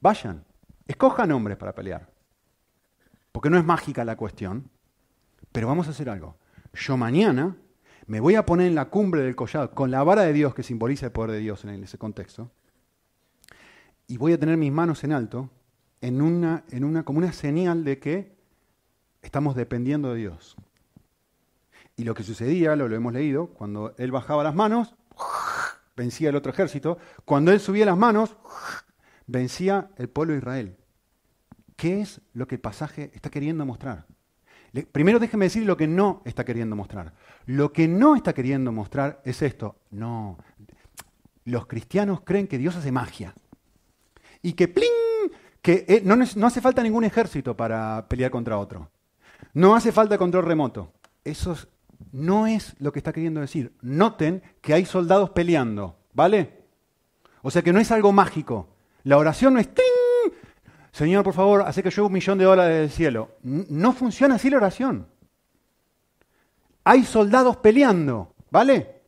[0.00, 0.44] Vayan,
[0.88, 2.11] escojan hombres para pelear.
[3.32, 4.70] Porque no es mágica la cuestión,
[5.50, 6.36] pero vamos a hacer algo.
[6.74, 7.56] Yo mañana
[8.06, 10.62] me voy a poner en la cumbre del collado con la vara de Dios que
[10.62, 12.50] simboliza el poder de Dios en ese contexto
[14.12, 15.48] y voy a tener mis manos en alto
[16.02, 16.64] en una,
[17.04, 18.36] como una señal de que
[19.22, 20.56] estamos dependiendo de Dios.
[21.96, 24.96] Y lo que sucedía, lo, lo hemos leído, cuando él bajaba las manos,
[25.96, 26.98] vencía el otro ejército.
[27.24, 28.36] Cuando él subía las manos,
[29.26, 30.76] vencía el pueblo de Israel.
[31.76, 34.06] ¿Qué es lo que el pasaje está queriendo mostrar?
[34.90, 37.12] Primero déjeme decir lo que no está queriendo mostrar.
[37.46, 39.76] Lo que no está queriendo mostrar es esto.
[39.90, 40.38] No,
[41.44, 43.34] los cristianos creen que Dios hace magia
[44.42, 44.88] y que ¡pling!
[45.60, 48.90] que eh, no, hace falta ningún ejército para pelear contra otro.
[49.54, 50.92] No hace falta control remoto.
[51.24, 51.56] Eso
[52.10, 53.72] no es lo que está queriendo decir.
[53.80, 56.64] Noten que hay soldados peleando, ¿vale?
[57.42, 58.74] O sea que no es algo mágico.
[59.04, 60.01] La oración no es ¡ting!
[60.92, 63.30] Señor, por favor, hace que yo un millón de dólares del cielo.
[63.42, 65.06] No funciona así la oración.
[66.84, 69.02] Hay soldados peleando, ¿vale?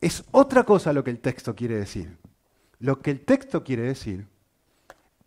[0.00, 2.16] Es otra cosa lo que el texto quiere decir.
[2.78, 4.26] Lo que el texto quiere decir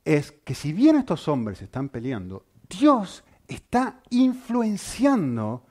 [0.04, 5.66] es que si bien estos hombres están peleando, Dios está influenciando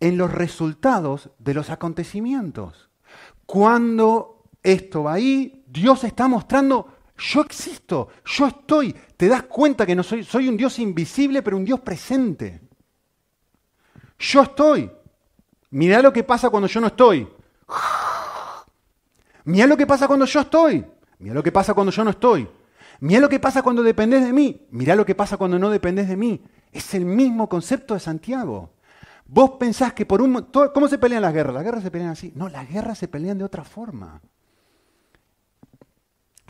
[0.00, 2.90] en los resultados de los acontecimientos.
[3.46, 8.94] Cuando esto va ahí, Dios está mostrando, yo existo, yo estoy.
[9.16, 12.60] Te das cuenta que no soy, un Dios invisible, pero un Dios presente.
[14.18, 14.90] Yo estoy.
[15.70, 17.28] Mirá lo que pasa cuando yo no estoy.
[19.44, 20.84] Mirá lo que pasa cuando yo estoy.
[21.18, 22.48] Mira lo que pasa cuando yo no estoy.
[23.00, 24.66] Mira lo que pasa cuando dependés de mí.
[24.70, 26.42] Mira lo que pasa cuando no dependés de mí.
[26.72, 28.74] Es el mismo concepto de Santiago.
[29.26, 30.48] Vos pensás que por un...
[30.52, 31.54] ¿Cómo se pelean las guerras?
[31.54, 32.32] Las guerras se pelean así.
[32.34, 34.20] No, las guerras se pelean de otra forma.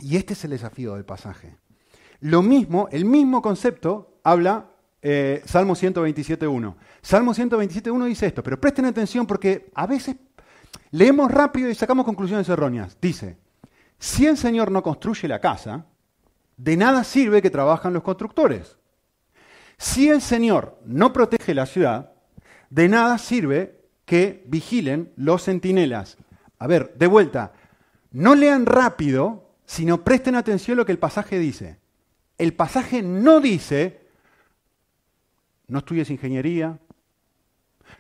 [0.00, 1.57] Y este es el desafío del pasaje.
[2.20, 4.70] Lo mismo, el mismo concepto habla
[5.02, 6.74] eh, Salmo 127.1.
[7.02, 10.16] Salmo 127.1 dice esto, pero presten atención porque a veces
[10.90, 12.96] leemos rápido y sacamos conclusiones erróneas.
[13.00, 13.37] Dice,
[13.98, 15.87] si el Señor no construye la casa,
[16.57, 18.78] de nada sirve que trabajan los constructores.
[19.76, 22.12] Si el Señor no protege la ciudad,
[22.70, 26.16] de nada sirve que vigilen los centinelas.
[26.59, 27.52] A ver, de vuelta,
[28.11, 31.79] no lean rápido, sino presten atención a lo que el pasaje dice.
[32.38, 34.07] El pasaje no dice,
[35.68, 36.79] no estudies ingeniería,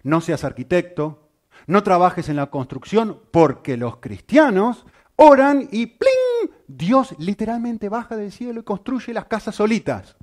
[0.02, 1.28] no seas arquitecto,
[1.66, 4.84] no trabajes en la construcción, porque los cristianos
[5.16, 6.50] oran y ¡pling!
[6.66, 10.16] Dios literalmente baja del cielo y construye las casas solitas.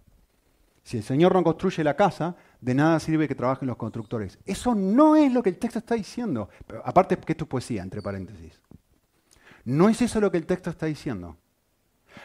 [0.84, 4.38] Si el Señor no construye la casa, de nada sirve que trabajen los constructores.
[4.46, 6.50] Eso no es lo que el texto está diciendo.
[6.84, 8.60] aparte que esto es poesía, entre paréntesis.
[9.66, 11.38] No es eso lo que el texto está diciendo.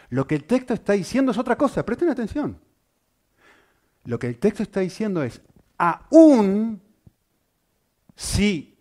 [0.09, 2.59] Lo que el texto está diciendo es otra cosa, presten atención.
[4.05, 5.41] Lo que el texto está diciendo es,
[5.77, 6.81] aún
[8.15, 8.77] si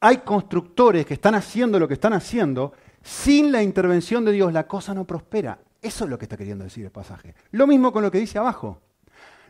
[0.00, 2.72] hay constructores que están haciendo lo que están haciendo,
[3.02, 5.58] sin la intervención de Dios la cosa no prospera.
[5.80, 7.34] Eso es lo que está queriendo decir el pasaje.
[7.52, 8.80] Lo mismo con lo que dice abajo.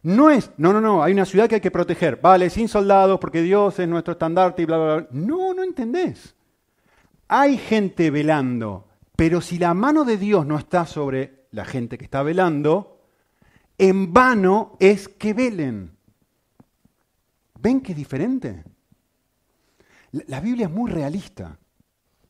[0.03, 2.20] No es, no, no, no, hay una ciudad que hay que proteger.
[2.20, 5.09] Vale, sin soldados porque Dios es nuestro estandarte y bla, bla, bla.
[5.11, 6.35] No, no entendés.
[7.29, 12.05] Hay gente velando, pero si la mano de Dios no está sobre la gente que
[12.05, 13.03] está velando,
[13.77, 15.97] en vano es que velen.
[17.61, 18.64] ¿Ven qué es diferente?
[20.12, 21.59] La Biblia es muy realista,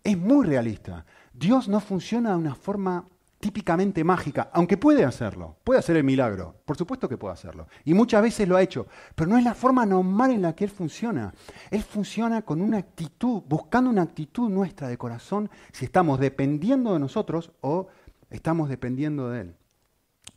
[0.03, 1.07] es muy realista.
[1.33, 3.07] Dios no funciona de una forma
[3.41, 7.95] típicamente mágica, aunque puede hacerlo, puede hacer el milagro, por supuesto que puede hacerlo, y
[7.95, 10.71] muchas veces lo ha hecho, pero no es la forma normal en la que Él
[10.71, 11.33] funciona.
[11.71, 16.99] Él funciona con una actitud, buscando una actitud nuestra de corazón, si estamos dependiendo de
[16.99, 17.89] nosotros o
[18.31, 19.57] estamos dependiendo de Él.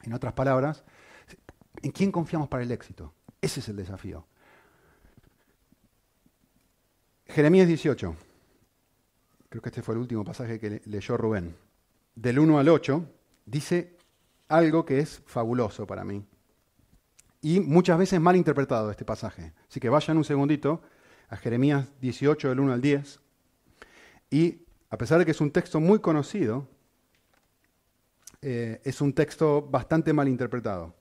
[0.04, 0.84] En otras palabras,
[1.82, 3.14] ¿en quién confiamos para el éxito?
[3.42, 4.28] Ese es el desafío.
[7.26, 8.16] Jeremías 18.
[9.50, 11.56] Creo que este fue el último pasaje que leyó Rubén.
[12.16, 13.06] Del 1 al 8
[13.46, 13.98] dice
[14.48, 16.26] algo que es fabuloso para mí.
[17.42, 19.54] Y muchas veces mal interpretado este pasaje.
[19.68, 20.82] Así que vayan un segundito
[21.30, 23.20] a Jeremías 18, del 1 al 10.
[24.30, 26.68] Y a pesar de que es un texto muy conocido,
[28.42, 30.96] eh, es un texto bastante mal interpretado.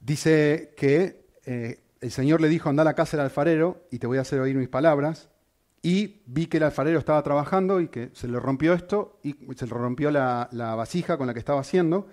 [0.00, 4.06] Dice que eh, el Señor le dijo, anda a la casa del alfarero y te
[4.06, 5.30] voy a hacer oír mis palabras.
[5.84, 9.66] Y vi que el alfarero estaba trabajando y que se le rompió esto y se
[9.66, 12.08] le rompió la, vasija con la que estaba haciendo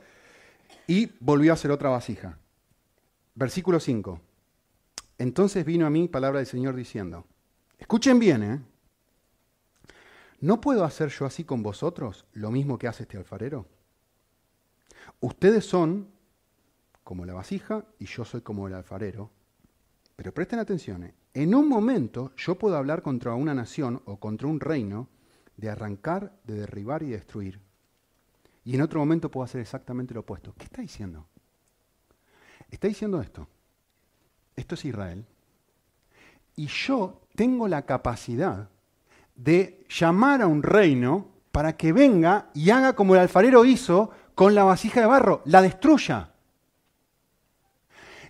[0.88, 2.38] y volvió a hacer otra vasija.
[3.34, 4.20] Versículo 5.
[5.20, 7.26] Entonces vino a mí palabra del Señor diciendo,
[7.80, 8.60] escuchen bien, ¿eh?
[10.42, 13.68] ¿No puedo hacer yo así con vosotros lo mismo que hace este alfarero?
[15.22, 16.10] Ustedes son
[17.06, 19.32] como la vasija y yo soy como el alfarero.
[20.18, 21.21] Pero presten atención, ¿eh?
[21.34, 25.08] En un momento yo puedo hablar contra una nación o contra un reino
[25.58, 27.60] de arrancar, de derribar y destruir.
[28.64, 30.54] Y en otro momento puedo hacer exactamente lo opuesto.
[30.58, 31.26] ¿Qué está diciendo?
[32.70, 33.48] Está diciendo esto.
[34.56, 35.26] Esto es Israel.
[36.56, 38.70] Y yo tengo la capacidad
[39.36, 44.54] de llamar a un reino para que venga y haga como el alfarero hizo con
[44.56, 46.32] la vasija de barro, la destruya.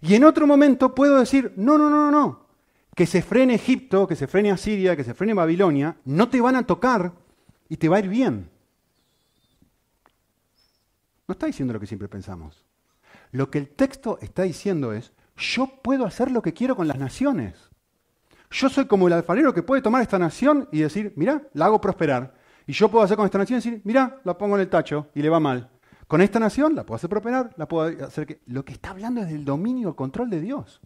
[0.02, 2.41] Y en otro momento puedo decir, no, no, no, no,
[2.96, 6.56] que se frene Egipto, que se frene Asiria, que se frene Babilonia, no te van
[6.56, 7.14] a tocar
[7.70, 8.50] y te va a ir bien.
[11.28, 12.66] No está diciendo lo que siempre pensamos.
[13.32, 16.98] Lo que el texto está diciendo es, yo puedo hacer lo que quiero con las
[16.98, 17.70] naciones.
[18.50, 21.80] Yo soy como el alfarero que puede tomar esta nación y decir, mira, la hago
[21.80, 22.36] prosperar.
[22.68, 25.08] Y yo puedo hacer con esta nación y decir, mira, la pongo en el tacho
[25.16, 25.70] y le va mal.
[26.08, 28.42] Con esta nación la puedo hacer prosperar, la puedo hacer que...
[28.48, 30.82] Lo que está hablando es del dominio, el control de Dios.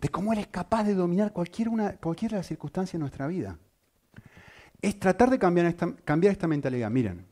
[0.00, 3.26] De cómo Él es capaz de dominar cualquier una, cualquiera de las circunstancias de nuestra
[3.26, 3.58] vida.
[4.80, 6.90] Es tratar de cambiar esta, cambiar esta mentalidad.
[6.90, 7.26] Miren,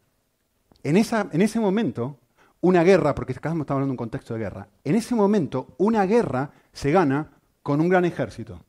[0.83, 2.19] en, esa, en ese momento,
[2.61, 6.07] una guerra, porque acá estamos hablando de un contexto de guerra, en ese momento una
[6.07, 7.31] guerra se gana
[7.63, 8.61] con un gran ejército.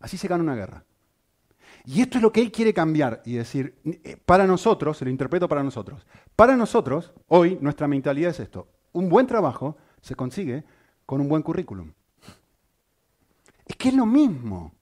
[0.00, 0.84] Así se gana una guerra.
[1.84, 5.10] Y esto es lo que él quiere cambiar y decir, eh, para nosotros, se lo
[5.10, 10.64] interpreto para nosotros, para nosotros, hoy nuestra mentalidad es esto, un buen trabajo se consigue
[11.06, 11.92] con un buen currículum.
[13.72, 14.74] Es que es lo mismo.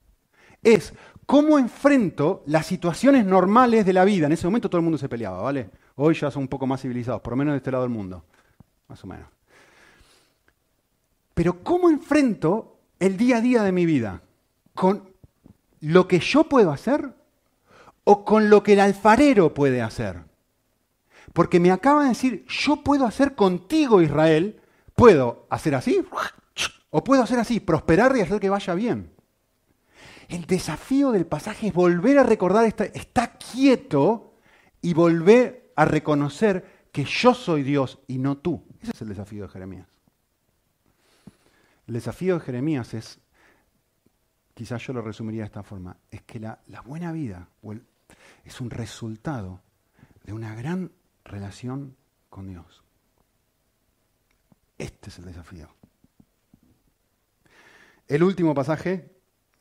[0.65, 0.93] Es
[1.27, 4.27] cómo enfrento las situaciones normales de la vida.
[4.27, 5.71] En ese momento todo el mundo se peleaba, ¿vale?
[5.95, 8.25] Hoy ya son un poco más civilizados, por lo menos de este lado del mundo.
[8.89, 9.29] Más o menos.
[11.35, 14.23] Pero ¿cómo enfrento el día a día de mi vida?
[14.75, 15.09] ¿Con
[15.83, 17.15] lo que yo puedo hacer
[18.03, 20.25] o con lo que el alfarero puede hacer?
[21.33, 24.61] Porque me acaba de decir, yo puedo hacer contigo, Israel,
[24.97, 26.03] puedo hacer así
[26.91, 29.13] o puedo hacer así, prosperar y hacer que vaya bien.
[30.29, 34.35] El desafío del pasaje es volver a recordar, está, está quieto
[34.81, 38.65] y volver a reconocer que yo soy Dios y no tú.
[38.81, 39.87] Ese es el desafío de Jeremías.
[41.87, 43.21] El desafío de Jeremías es
[44.61, 47.49] quizás yo lo resumiría de esta forma, es que la, buena vida
[48.45, 49.63] es un resultado
[50.23, 50.93] de una gran
[51.25, 51.97] relación
[52.29, 52.85] con Dios.
[54.77, 55.75] Este es el desafío.
[58.11, 59.09] El último pasaje,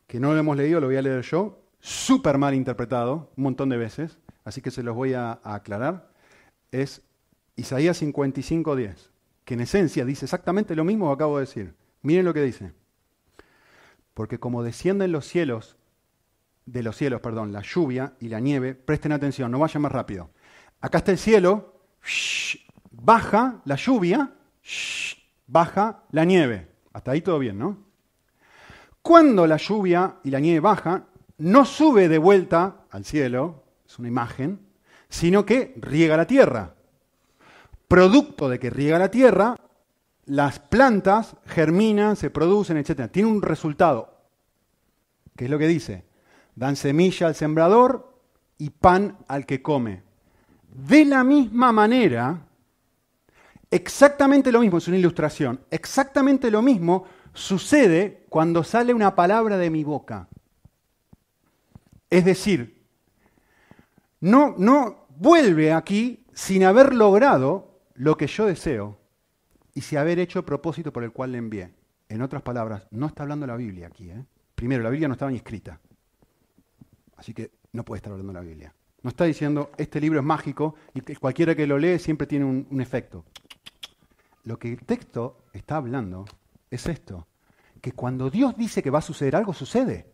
[0.08, 3.70] que no lo hemos leído, lo voy a leer yo, súper mal interpretado, un montón
[3.70, 6.12] de veces, así que se los voy a, aclarar,
[6.72, 7.04] es
[7.56, 9.12] Isaías 55, 10,
[9.46, 11.76] que en esencia dice exactamente lo mismo que acabo de decir.
[12.02, 12.74] Miren lo que dice.
[14.16, 15.78] Porque como descienden los cielos,
[16.66, 20.32] de los cielos, perdón, la lluvia y la nieve, presten atención, no vayan más rápido.
[20.82, 21.84] Acá está el cielo,
[22.90, 24.34] baja la lluvia,
[25.46, 26.68] baja la nieve.
[26.94, 27.89] Hasta ahí todo bien, ¿no?
[29.10, 31.08] Cuando la lluvia y la nieve baja,
[31.40, 34.60] no sube de vuelta al cielo, es una imagen,
[35.10, 36.76] sino que riega la tierra.
[37.88, 39.56] Producto de que riega la tierra,
[40.26, 43.10] las plantas germinan, se producen, etc.
[43.12, 44.14] Tiene un resultado.
[45.36, 46.06] ¿Qué es lo que dice?
[46.54, 48.16] Dan semilla al sembrador
[48.60, 50.04] y pan al que come.
[50.72, 52.46] De la misma manera,
[53.72, 59.70] exactamente lo mismo, es una ilustración, exactamente lo mismo sucede cuando sale una palabra de
[59.70, 60.28] mi boca.
[62.10, 62.84] Es decir,
[64.20, 68.98] no, no vuelve aquí sin haber logrado lo que yo deseo
[69.74, 71.74] y si haber hecho el propósito por el cual le envié.
[72.08, 74.10] En otras palabras, no está hablando la Biblia aquí.
[74.10, 74.26] ¿eh?
[74.56, 75.80] Primero, la Biblia no estaba ni escrita.
[77.18, 78.74] Así que no puede estar hablando la Biblia.
[79.04, 82.82] No está diciendo, este libro es mágico y cualquiera que lo lee siempre tiene un
[82.82, 83.24] efecto.
[84.44, 86.26] Lo que el texto está hablando
[86.72, 87.28] es esto,
[87.82, 90.14] que cuando Dios dice que va a suceder algo, sucede.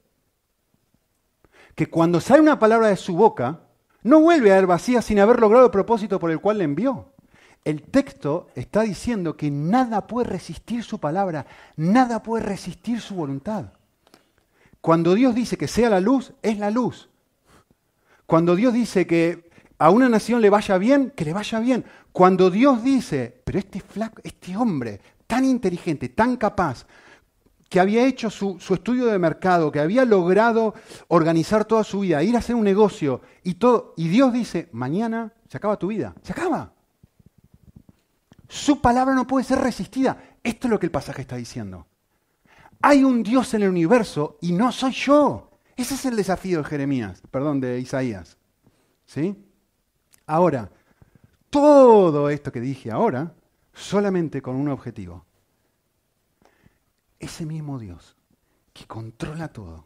[1.75, 3.61] Que cuando sale una palabra de su boca,
[4.03, 7.11] no vuelve a ser vacía sin haber logrado el propósito por el cual le envió.
[7.63, 13.73] el texto está diciendo que nada puede resistir su palabra, nada puede resistir su voluntad.
[14.81, 17.09] Cuando Dios dice que sea la luz, es la luz.
[18.27, 19.49] Cuando Dios dice que
[19.79, 21.85] a una nación le vaya bien, que le vaya bien.
[22.11, 26.85] Cuando Dios dice, pero este flaco, este hombre tan inteligente, tan capaz,
[27.69, 30.75] que había hecho su, estudio de mercado, que había logrado
[31.07, 35.33] organizar toda su vida, ir a hacer un negocio y todo, y Dios dice, mañana
[35.49, 36.73] se acaba tu vida, se acaba.
[38.47, 40.37] Su palabra no puede ser resistida.
[40.43, 41.87] Esto es lo que el pasaje está diciendo.
[42.81, 45.49] Hay un Dios en el universo y no soy yo.
[45.75, 48.37] Ese es el desafío de Jeremías, perdón, de Isaías.
[49.05, 49.35] ¿Sí?
[50.27, 50.71] Ahora,
[51.49, 53.33] todo esto que dije ahora,
[53.75, 55.27] solamente con un objetivo.
[57.19, 58.17] Ese mismo Dios
[58.73, 59.85] que controla todo,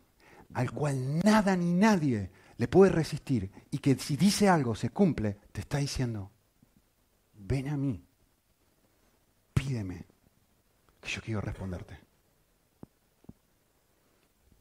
[0.53, 5.37] al cual nada ni nadie le puede resistir y que si dice algo se cumple,
[5.51, 6.31] te está diciendo,
[7.33, 8.09] ven a mí
[9.69, 10.05] pídeme,
[10.99, 11.99] que yo quiero responderte.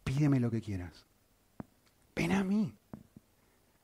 [0.04, 1.06] Pídeme lo que quieras.
[2.14, 2.74] Ven a mí.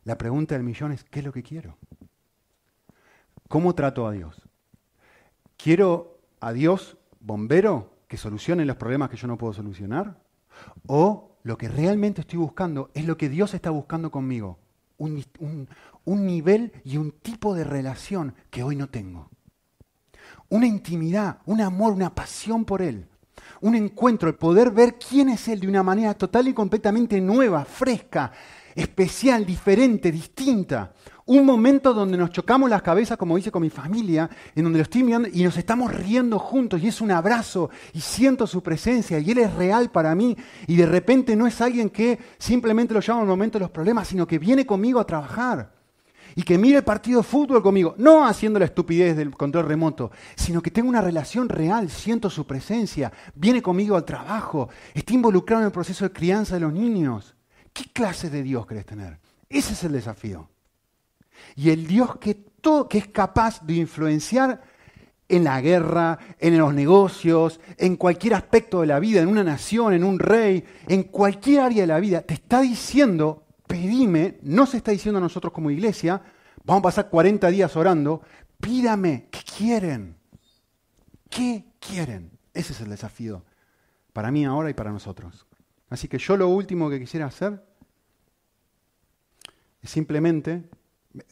[0.05, 1.79] La pregunta del millón es, ¿qué es lo que quiero?
[3.49, 4.43] ¿Cómo trato a Dios?
[5.57, 10.19] ¿Quiero a Dios bombero que solucione los problemas que yo no puedo solucionar?
[10.87, 14.59] ¿O lo que realmente estoy buscando es lo que Dios está buscando conmigo?
[14.99, 15.25] Un,
[16.05, 19.31] un nivel y un tipo de relación que hoy no tengo
[20.49, 23.09] una intimidad, un amor, una pasión por Él.
[23.61, 27.65] Un encuentro, el poder ver quién es Él de una manera total y completamente nueva,
[27.65, 28.31] fresca,
[28.75, 30.93] especial, diferente, distinta.
[31.27, 34.83] Un momento donde nos chocamos las cabezas, como dice con mi familia, en donde lo
[34.83, 39.19] estoy mirando y nos estamos riendo juntos y es un abrazo y siento su presencia
[39.19, 43.01] y Él es real para mí y de repente no es alguien que simplemente lo
[43.01, 45.73] llama el momento de los problemas, sino que viene conmigo a trabajar
[46.37, 50.11] y que mire el partido de fútbol conmigo, no haciendo la estupidez del control remoto,
[50.35, 55.63] sino que tenga una relación real, siento su presencia, viene conmigo al trabajo, está involucrado
[55.63, 57.35] en el proceso de crianza de los niños.
[57.73, 59.19] ¿Qué clase de Dios querés tener?
[59.49, 60.51] Ese es el desafío.
[61.57, 64.63] Y el Dios que, todo, que es capaz de influenciar
[65.29, 69.95] en la guerra, en los negocios, en cualquier aspecto de la vida, en una nación,
[69.95, 74.77] en un rey, en cualquier área de la vida, te está diciendo, pedime, no se
[74.79, 76.21] está diciendo a nosotros como iglesia,
[76.65, 78.23] vamos a pasar 40 días orando,
[78.61, 80.17] pídame, ¿qué quieren?
[81.31, 82.31] ¿Qué quieren?
[82.53, 83.45] Ese es el desafío
[84.15, 85.45] para mí ahora y para nosotros.
[85.91, 87.63] Así que yo lo último que quisiera hacer
[89.83, 90.65] es simplemente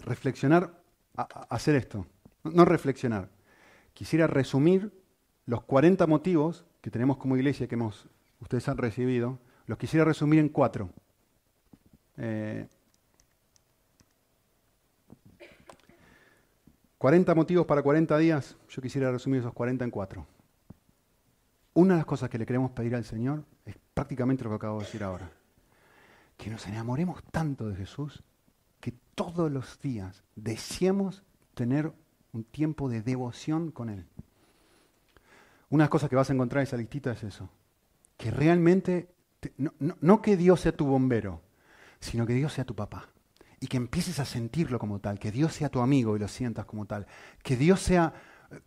[0.04, 0.82] reflexionar,
[1.16, 2.06] hacer esto,
[2.44, 3.28] no reflexionar.
[3.94, 4.92] Quisiera resumir
[5.46, 8.08] los 40 motivos que tenemos como iglesia que hemos,
[8.40, 10.90] ustedes han recibido, los quisiera resumir en cuatro.
[16.98, 20.26] 40 eh, motivos para 40 días, yo quisiera resumir esos 40 en cuatro.
[21.74, 24.78] Una de las cosas que le queremos pedir al Señor es prácticamente lo que acabo
[24.78, 25.30] de decir ahora.
[26.36, 28.22] Que nos enamoremos tanto de Jesús
[28.82, 31.22] que todos los días deseemos
[31.54, 31.92] tener
[32.32, 34.04] un tiempo de devoción con Él.
[35.70, 37.48] Una de las cosas que vas a encontrar en esa listita es eso.
[38.16, 39.08] Que realmente,
[39.78, 41.40] no que Dios sea tu bombero,
[42.00, 43.08] sino que Dios sea tu papá.
[43.60, 46.64] Y que empieces a sentirlo como tal, que Dios sea tu amigo y lo sientas
[46.64, 47.06] como tal.
[47.44, 48.12] Que Dios sea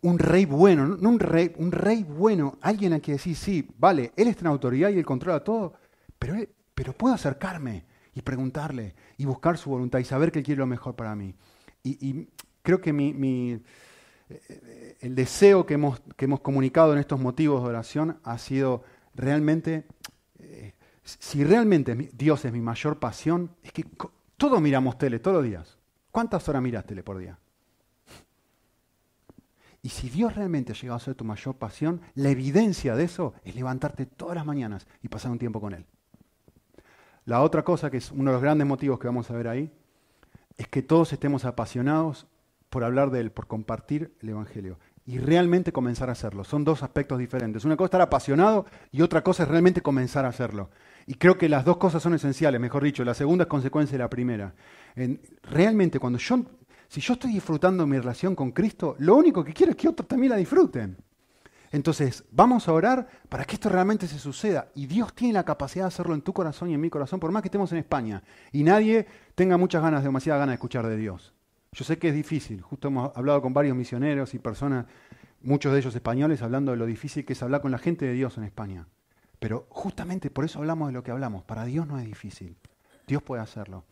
[0.00, 4.12] un rey bueno, no un rey, un rey bueno, alguien a quien decís, sí, vale,
[4.16, 5.74] Él está en autoridad y Él controla todo,
[6.18, 6.36] pero,
[6.74, 7.84] pero puedo acercarme
[8.16, 11.36] y preguntarle y buscar su voluntad y saber que Él quiere lo mejor para mí.
[11.84, 12.26] Y,
[12.62, 13.62] creo que mi,
[14.28, 18.82] eh, el deseo que hemos, que hemos comunicado en estos motivos de oración ha sido
[19.14, 19.86] realmente
[21.06, 23.86] si realmente Dios es mi mayor pasión, es que
[24.36, 25.78] todos miramos tele todos los días.
[26.10, 27.38] ¿Cuántas horas miras tele por día?
[29.82, 33.34] Y si Dios realmente ha llegado a ser tu mayor pasión, la evidencia de eso
[33.44, 35.86] es levantarte todas las mañanas y pasar un tiempo con Él.
[37.26, 39.70] La otra cosa, que es uno de los grandes motivos que vamos a ver ahí,
[40.56, 42.26] es que todos estemos apasionados
[42.70, 46.44] por hablar de Él, por compartir el Evangelio y realmente comenzar a hacerlo.
[46.44, 47.64] Son dos aspectos diferentes.
[47.64, 50.70] Una cosa es estar apasionado y otra cosa es realmente comenzar a hacerlo.
[51.06, 54.04] Y creo que las dos cosas son esenciales, mejor dicho, la segunda es consecuencia de
[54.04, 54.54] la primera.
[55.42, 56.44] realmente cuando yo,
[56.88, 60.06] si yo estoy disfrutando mi relación con Cristo, lo único que quiero es que otros
[60.06, 60.96] también la disfruten.
[61.72, 64.68] Entonces, vamos a orar para que esto realmente se suceda.
[64.74, 67.32] Y Dios tiene la capacidad de hacerlo en tu corazón y en mi corazón, por
[67.32, 70.96] más que estemos en España y nadie tenga muchas ganas, demasiadas ganas de escuchar de
[70.96, 71.34] Dios.
[71.72, 74.86] Yo sé que es difícil, justo hemos hablado con varios misioneros y personas,
[75.42, 78.12] muchos de ellos españoles, hablando de lo difícil que es hablar con la gente de
[78.12, 78.86] Dios en España.
[79.38, 81.44] Pero justamente por eso hablamos de lo que hablamos.
[81.44, 82.56] Para Dios no es difícil.
[83.06, 83.84] Dios puede hacerlo.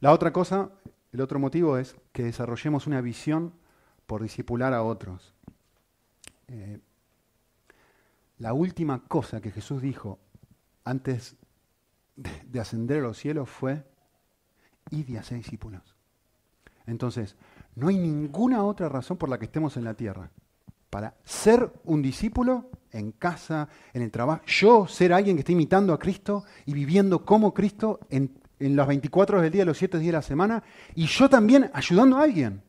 [0.00, 0.70] La otra cosa,
[1.12, 3.54] el otro motivo es que desarrollemos una visión
[4.06, 5.34] por discipular a otros.
[6.48, 6.80] Eh,
[8.40, 10.18] la última cosa que Jesús dijo
[10.84, 11.36] antes
[12.16, 13.84] de, ascender a los cielos fue,
[14.90, 15.94] id y hacer discípulos.
[16.86, 17.36] Entonces,
[17.76, 20.30] no hay ninguna otra razón por la que estemos en la tierra.
[20.88, 25.92] Para ser un discípulo en casa, en el trabajo, yo ser alguien que esté imitando
[25.92, 29.98] a Cristo y viviendo como Cristo en, en las 24 horas del día, los 7
[29.98, 30.64] días de la semana,
[30.94, 32.62] y yo también ayudando a alguien.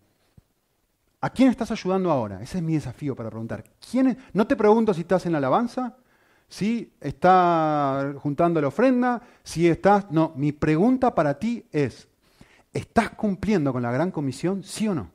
[1.24, 2.42] ¿A quién estás ayudando ahora?
[2.42, 3.64] Ese es mi desafío para preguntar.
[3.80, 5.96] ¿Quién No te pregunto si estás en la alabanza,
[6.50, 10.10] si estás juntando la ofrenda, si estás...
[10.10, 12.08] No, mi pregunta para ti es,
[12.74, 15.12] ¿estás cumpliendo con la gran comisión, sí o no?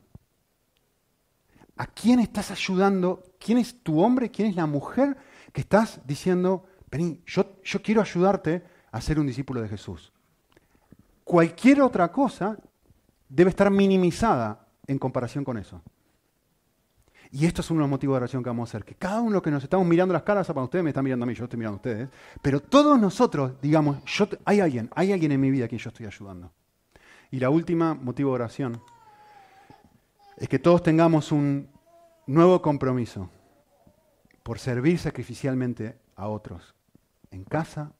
[1.75, 3.23] ¿A quién estás ayudando?
[3.37, 4.31] ¿Quién es tu hombre?
[4.31, 5.17] ¿Quién es la mujer
[5.51, 10.13] que estás diciendo, vení, yo, yo quiero ayudarte a ser un discípulo de Jesús?
[11.25, 12.57] Cualquier otra cosa
[13.27, 15.81] debe estar minimizada en comparación con eso.
[17.31, 18.85] Y esto es uno de los motivos de oración que vamos a hacer.
[18.85, 21.27] Que cada uno que nos estamos mirando las caras, para ustedes me están mirando a
[21.27, 22.09] mí, yo estoy mirando a ustedes,
[22.41, 25.89] pero todos nosotros, digamos, yo, hay alguien, hay alguien en mi vida a quien yo
[25.89, 26.51] estoy ayudando.
[27.31, 28.81] Y la última motivo de oración
[30.37, 31.69] es que todos tengamos un
[32.27, 33.29] nuevo compromiso
[34.43, 36.75] por servir sacrificialmente a otros,
[37.31, 37.91] en casa,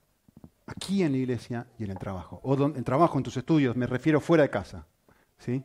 [0.65, 2.39] aquí en la iglesia y en el trabajo.
[2.43, 4.86] O en trabajo, en tus estudios, me refiero fuera de casa.
[5.39, 5.63] ¿sí?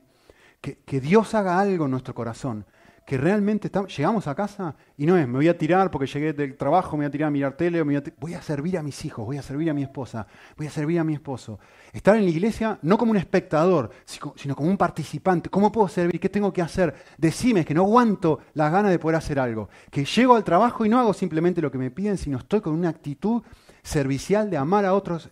[0.60, 2.66] Que, que Dios haga algo en nuestro corazón
[3.05, 6.57] que realmente llegamos a casa y no es, me voy a tirar porque llegué del
[6.57, 9.05] trabajo, me voy a tirar a mirar tele, voy, a voy, a servir a mis
[9.05, 10.26] hijos, voy a servir a mi esposa,
[10.57, 11.59] voy a servir a mi esposo.
[11.92, 13.90] Estar en la iglesia no como un espectador,
[14.36, 15.50] sino como un participante.
[15.50, 16.20] ¿Cómo puedo servir?
[16.20, 16.94] ¿Qué tengo que hacer?
[17.18, 19.68] Decime que no aguanto las ganas de poder hacer algo.
[19.90, 22.74] Que llego al trabajo y no hago simplemente lo que me piden, sino estoy con
[22.74, 23.42] una actitud
[23.82, 25.28] servicial de amar a otros.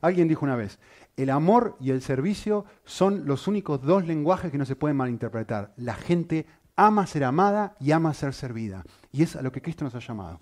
[0.00, 0.78] Alguien dijo una vez,
[1.16, 5.72] el amor y el servicio son los únicos dos lenguajes que no se pueden malinterpretar.
[5.76, 6.46] La gente
[6.76, 8.84] ama ser amada y ama ser servida.
[9.12, 10.40] Y es a lo que Cristo nos ha llamado.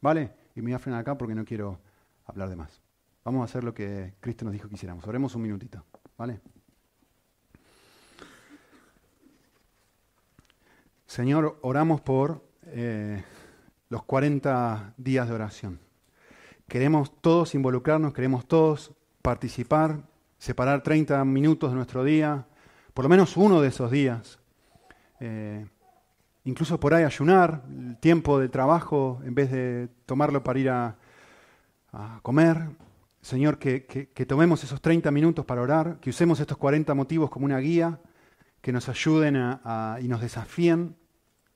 [0.00, 0.34] ¿Vale?
[0.54, 1.80] Y me voy a frenar acá porque no quiero
[2.26, 2.80] hablar de más.
[3.24, 5.06] Vamos a hacer lo que Cristo nos dijo que hiciéramos.
[5.06, 5.84] Oremos un minutito.
[6.18, 6.40] ¿Vale?
[11.06, 13.22] Señor, oramos por eh,
[13.88, 15.80] los 40 días de oración.
[16.66, 18.92] Queremos todos involucrarnos, queremos todos
[19.22, 20.02] participar,
[20.38, 22.46] separar 30 minutos de nuestro día,
[22.94, 24.40] por lo menos uno de esos días,
[25.26, 25.64] eh,
[26.44, 30.96] incluso por ahí ayunar, el tiempo de trabajo, en vez de tomarlo para ir a,
[32.22, 32.58] comer.
[33.22, 37.58] Señor, que, tomemos esos 30 minutos para orar, que usemos estos 40 motivos como una
[37.58, 38.00] guía,
[38.60, 39.36] que nos ayuden
[40.02, 40.96] y nos desafíen,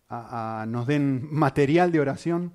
[0.09, 2.53] a, nos den material de oración.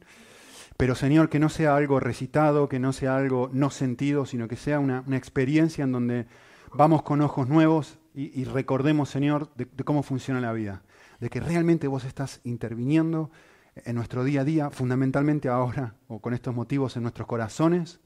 [0.77, 4.55] Pero Señor, que no sea algo recitado, que no sea algo no sentido, sino que
[4.55, 6.25] sea una, experiencia en donde
[6.73, 10.81] vamos con ojos nuevos y, recordemos, Señor, de cómo funciona la vida
[11.23, 13.31] de que realmente vos estás interviniendo
[13.75, 18.01] en nuestro día a día, fundamentalmente ahora, o con estos motivos en nuestros corazones,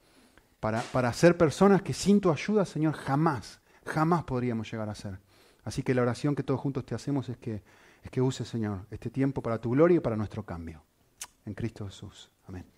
[0.59, 5.20] para, para ser personas que sin tu ayuda, Señor, jamás, jamás podríamos llegar a ser.
[5.63, 7.63] Así que la oración que todos juntos te hacemos es que,
[8.03, 10.84] es que uses, Señor, este tiempo para tu gloria y para nuestro cambio.
[11.43, 12.30] En Cristo Jesús.
[12.45, 12.76] Amén.